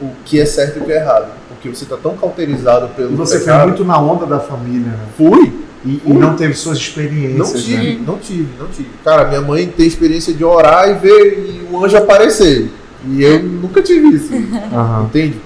[0.01, 1.27] o que é certo e o que é errado.
[1.61, 3.66] Porque você tá tão cauterizado pelo E você foi pecado.
[3.69, 4.99] muito na onda da família, né?
[5.16, 5.53] Fui.
[5.85, 8.01] E, e não teve suas experiências, Não tive, né?
[8.07, 8.89] não tive, não tive.
[9.05, 12.70] Cara, minha mãe tem experiência de orar e ver e o anjo aparecer.
[13.07, 14.31] E eu nunca tive isso.
[14.73, 15.05] Aham.
[15.05, 15.37] Entende?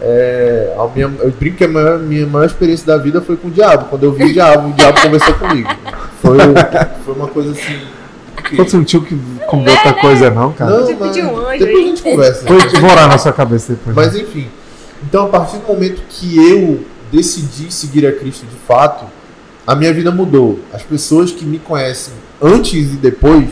[0.00, 3.48] É, a minha, eu brinco que a maior- minha maior experiência da vida foi com
[3.48, 3.86] o diabo.
[3.90, 5.68] Quando eu vi o diabo, o diabo conversou comigo.
[6.20, 6.38] Foi,
[7.04, 7.78] foi uma coisa assim
[8.48, 8.56] que.
[8.56, 9.98] Você não tinha que Né, outra né?
[10.00, 10.70] coisa, não, cara?
[10.80, 12.40] Não, de um anjo depois a gente conversa.
[12.44, 13.94] Depois eu vou orar na sua cabeça depois.
[13.96, 14.48] Mas enfim.
[15.06, 19.04] Então, a partir do momento que eu decidi seguir a Cristo de fato,
[19.66, 20.60] a minha vida mudou.
[20.72, 23.48] As pessoas que me conhecem antes e depois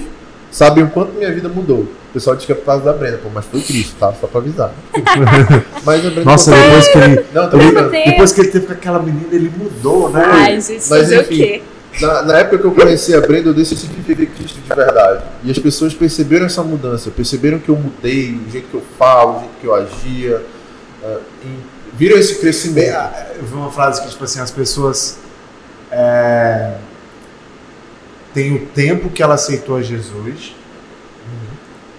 [0.50, 1.80] sabem o quanto minha vida mudou.
[1.80, 4.12] O pessoal diz que é por causa da Brenda, pô, mas foi Cristo, tá?
[4.20, 4.72] Só pra avisar.
[5.84, 7.24] mas a Brenda Nossa, contou- depois que ele.
[7.32, 10.24] Não, ele- depois que ele teve com aquela menina, ele mudou, né?
[10.26, 11.36] Ai, gente, Mas, fazer o enfim.
[11.36, 11.62] quê?
[12.00, 15.22] Na, na época que eu conheci a Brenda, eu decidi viver Cristo de verdade.
[15.44, 19.36] E as pessoas perceberam essa mudança, perceberam que eu mudei, o jeito que eu falo,
[19.36, 20.42] o jeito que eu agia.
[21.02, 21.58] Eh, e
[21.94, 22.94] viram esse crescimento.
[22.94, 25.18] ah, eu vi uma frase que, tipo assim, as pessoas
[25.90, 26.74] é,
[28.32, 30.54] têm o tempo que ela aceitou a Jesus,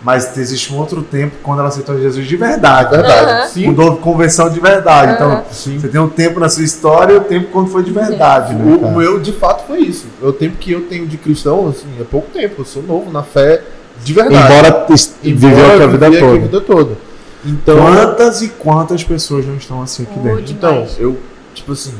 [0.03, 2.89] mas existe um outro tempo quando ela aceitou a Jesus de verdade.
[2.95, 3.51] verdade.
[3.51, 3.67] Sim.
[3.67, 5.13] Mudou conversão de verdade.
[5.13, 5.43] Então, Aham.
[5.51, 5.79] Sim.
[5.79, 8.79] você tem um tempo na sua história e o tempo quando foi de verdade, né?
[8.81, 10.07] O, meu, de fato, foi isso.
[10.21, 12.61] O tempo que eu tenho de cristão, assim, é pouco tempo.
[12.61, 13.61] Eu sou novo na fé
[14.03, 14.43] de verdade.
[14.43, 14.87] Embora
[15.23, 16.33] Embora viveu a vida toda.
[16.33, 17.10] a vida toda.
[17.43, 20.41] Então, Quantas e quantas pessoas não estão assim aqui dentro?
[20.43, 20.99] de- então demais.
[20.99, 21.17] eu,
[21.55, 21.93] tipo assim,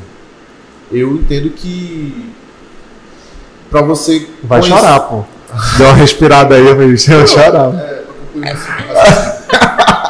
[0.92, 2.32] eu entendo que
[3.70, 5.24] pra você Vai conhecer- chorar, pô.
[5.78, 7.74] Deu uma respirada aí, eu você vai chorar.
[7.76, 8.72] É, pra concluir assim,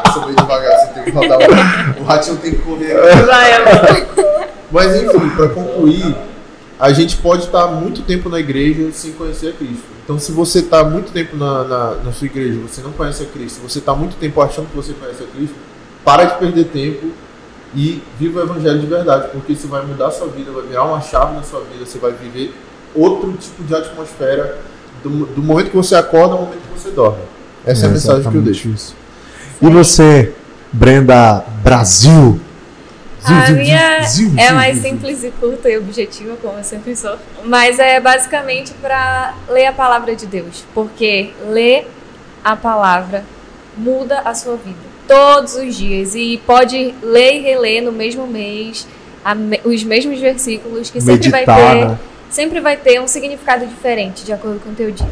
[0.05, 2.95] assim, eu devagar, você tem que rodar o, o ratinho tem que correr.
[4.71, 6.15] Mas enfim, para concluir,
[6.79, 9.83] a gente pode estar muito tempo na igreja sem conhecer a Cristo.
[10.11, 13.25] Então, se você está muito tempo na, na, na sua igreja, você não conhece a
[13.27, 15.55] Cristo, se você está muito tempo achando que você conhece a Cristo,
[16.03, 17.11] para de perder tempo
[17.73, 20.83] e viva o evangelho de verdade, porque isso vai mudar a sua vida, vai virar
[20.83, 22.53] uma chave na sua vida, você vai viver
[22.93, 24.57] outro tipo de atmosfera
[25.01, 27.23] do, do momento que você acorda ao momento que você dorme.
[27.65, 28.67] Essa é, a mensagem que eu deixo.
[28.67, 28.93] isso.
[29.61, 30.33] E você,
[30.73, 32.37] Brenda Brasil?
[33.23, 33.99] A minha
[34.37, 37.17] é mais simples e curta e objetiva, como eu sempre sou.
[37.43, 40.63] Mas é basicamente para ler a palavra de Deus.
[40.73, 41.87] Porque ler
[42.43, 43.23] a palavra
[43.77, 44.79] muda a sua vida.
[45.07, 46.15] Todos os dias.
[46.15, 48.87] E pode ler e reler no mesmo mês
[49.35, 51.85] me- os mesmos versículos que sempre vai ter.
[51.89, 51.99] né?
[52.29, 55.09] Sempre vai ter um significado diferente de acordo com o teu dia.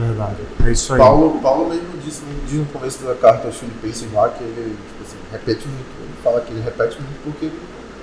[0.00, 0.36] É verdade.
[0.66, 0.98] É isso aí.
[0.98, 4.76] Paulo, Paulo mesmo disse, diz no começo da carta aos Filipenses lá que ele
[5.14, 5.86] assim, repete muito.
[6.02, 7.50] Ele fala que ele repete muito porque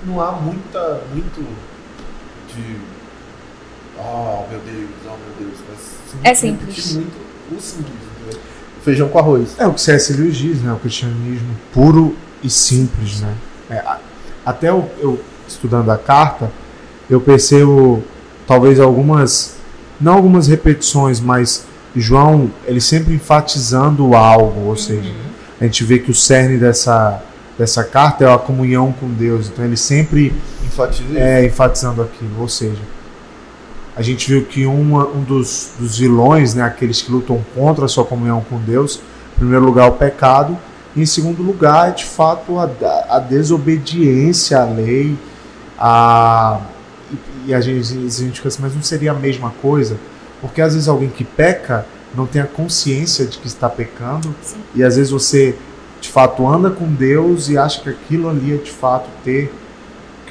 [0.04, 1.40] não há muita, muito
[2.48, 2.76] de.
[3.98, 5.58] Oh meu Deus, oh meu Deus.
[5.68, 6.94] Mas sim, É simples.
[6.94, 7.16] muito
[7.50, 8.40] o simples, entendeu?
[8.82, 9.54] Feijão com arroz.
[9.58, 10.12] É o que C.S.
[10.14, 10.72] Lewis diz, né?
[10.72, 13.34] O cristianismo puro e simples, né?
[13.70, 13.84] É,
[14.44, 16.50] até eu, eu estudando a carta,
[17.08, 18.02] eu percebo
[18.46, 19.56] talvez algumas,
[20.00, 21.64] não algumas repetições, mas
[21.94, 25.12] João, ele sempre enfatizando algo, ou seja,
[25.62, 27.22] a gente vê que o cerne dessa,
[27.56, 30.34] dessa carta é a comunhão com Deus, então ele sempre
[30.66, 32.40] Enfatiza é, enfatizando aquilo.
[32.40, 32.82] Ou seja,
[33.94, 37.88] a gente viu que uma, um dos, dos vilões, né, aqueles que lutam contra a
[37.88, 38.98] sua comunhão com Deus,
[39.36, 40.58] em primeiro lugar, o pecado,
[40.96, 42.68] e em segundo lugar, de fato a,
[43.08, 45.16] a desobediência à lei,
[45.78, 46.60] a,
[47.08, 49.96] e, e a gente, a gente fica assim, mas não seria a mesma coisa?
[50.40, 54.56] Porque às vezes alguém que peca não tem a consciência de que está pecando, Sim.
[54.74, 55.54] e às vezes você
[56.00, 59.52] de fato anda com Deus e acha que aquilo ali é de fato ter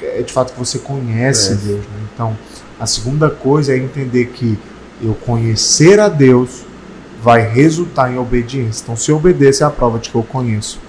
[0.02, 1.54] é de fato que você conhece É.
[1.54, 1.78] Deus.
[1.78, 2.08] né?
[2.12, 2.36] Então,
[2.78, 4.58] a segunda coisa é entender que
[5.00, 6.64] eu conhecer a Deus
[7.22, 8.82] vai resultar em obediência.
[8.82, 10.80] Então, se eu obedeço, é a prova de que eu conheço.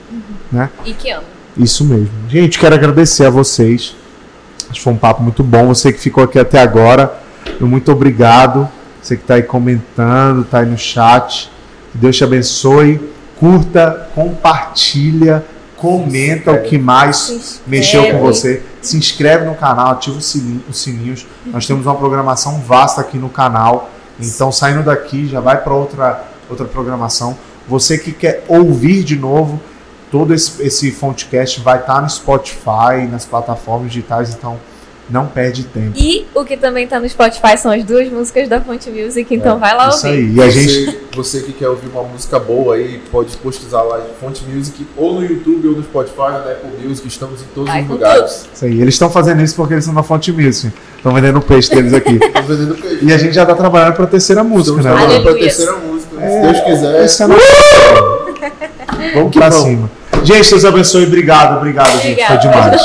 [0.84, 1.24] E que ama.
[1.56, 2.10] Isso mesmo.
[2.28, 3.96] Gente, quero agradecer a vocês.
[4.64, 5.68] Acho que foi um papo muito bom.
[5.68, 7.22] Você que ficou aqui até agora,
[7.60, 8.68] muito obrigado.
[9.04, 11.52] Você que está aí comentando, está aí no chat.
[11.92, 13.12] Que Deus te abençoe.
[13.38, 15.44] Curta, compartilha,
[15.76, 18.64] comenta o que mais mexeu com você.
[18.82, 21.28] Se inscreve no canal, ativa os sininhos, os sininhos.
[21.48, 23.90] Nós temos uma programação vasta aqui no canal.
[24.18, 27.38] Então, saindo daqui, já vai para outra, outra programação.
[27.68, 29.60] Você que quer ouvir de novo,
[30.10, 34.34] todo esse, esse Fontcast vai estar no Spotify, nas plataformas digitais.
[34.34, 34.58] Então,
[35.10, 35.92] não perde tempo.
[35.96, 39.60] E o que também tá no Spotify são as duas músicas da Fonte Music, então
[39.60, 40.20] vai lá Isso ouvir.
[40.20, 40.34] aí.
[40.36, 40.86] E a gente.
[40.86, 44.88] Você, você que quer ouvir uma música boa aí, pode pesquisar lá em Fonte Music,
[44.98, 47.90] ou no YouTube, ou no Spotify, ou na Apple Music, estamos em todos Vai os
[47.90, 48.50] lugares.
[48.54, 48.82] Isso aí.
[48.82, 50.72] Eles estão fazendo isso porque eles são da Fonte Music.
[50.98, 52.16] Estão vendendo o peixe deles aqui.
[52.24, 53.00] Estamos vendendo peixe.
[53.06, 54.92] e a gente já está trabalhando para a terceira música, Estamos né?
[54.98, 57.04] trabalhando para a terceira música, É, se Deus quiser.
[57.06, 57.42] Esse é nosso-
[59.14, 59.66] Vamos que pra vamos.
[59.66, 59.92] cima.
[60.24, 61.06] Gente, Deus abençoe.
[61.06, 62.26] Obrigado, obrigado, gente.
[62.26, 62.82] Foi demais.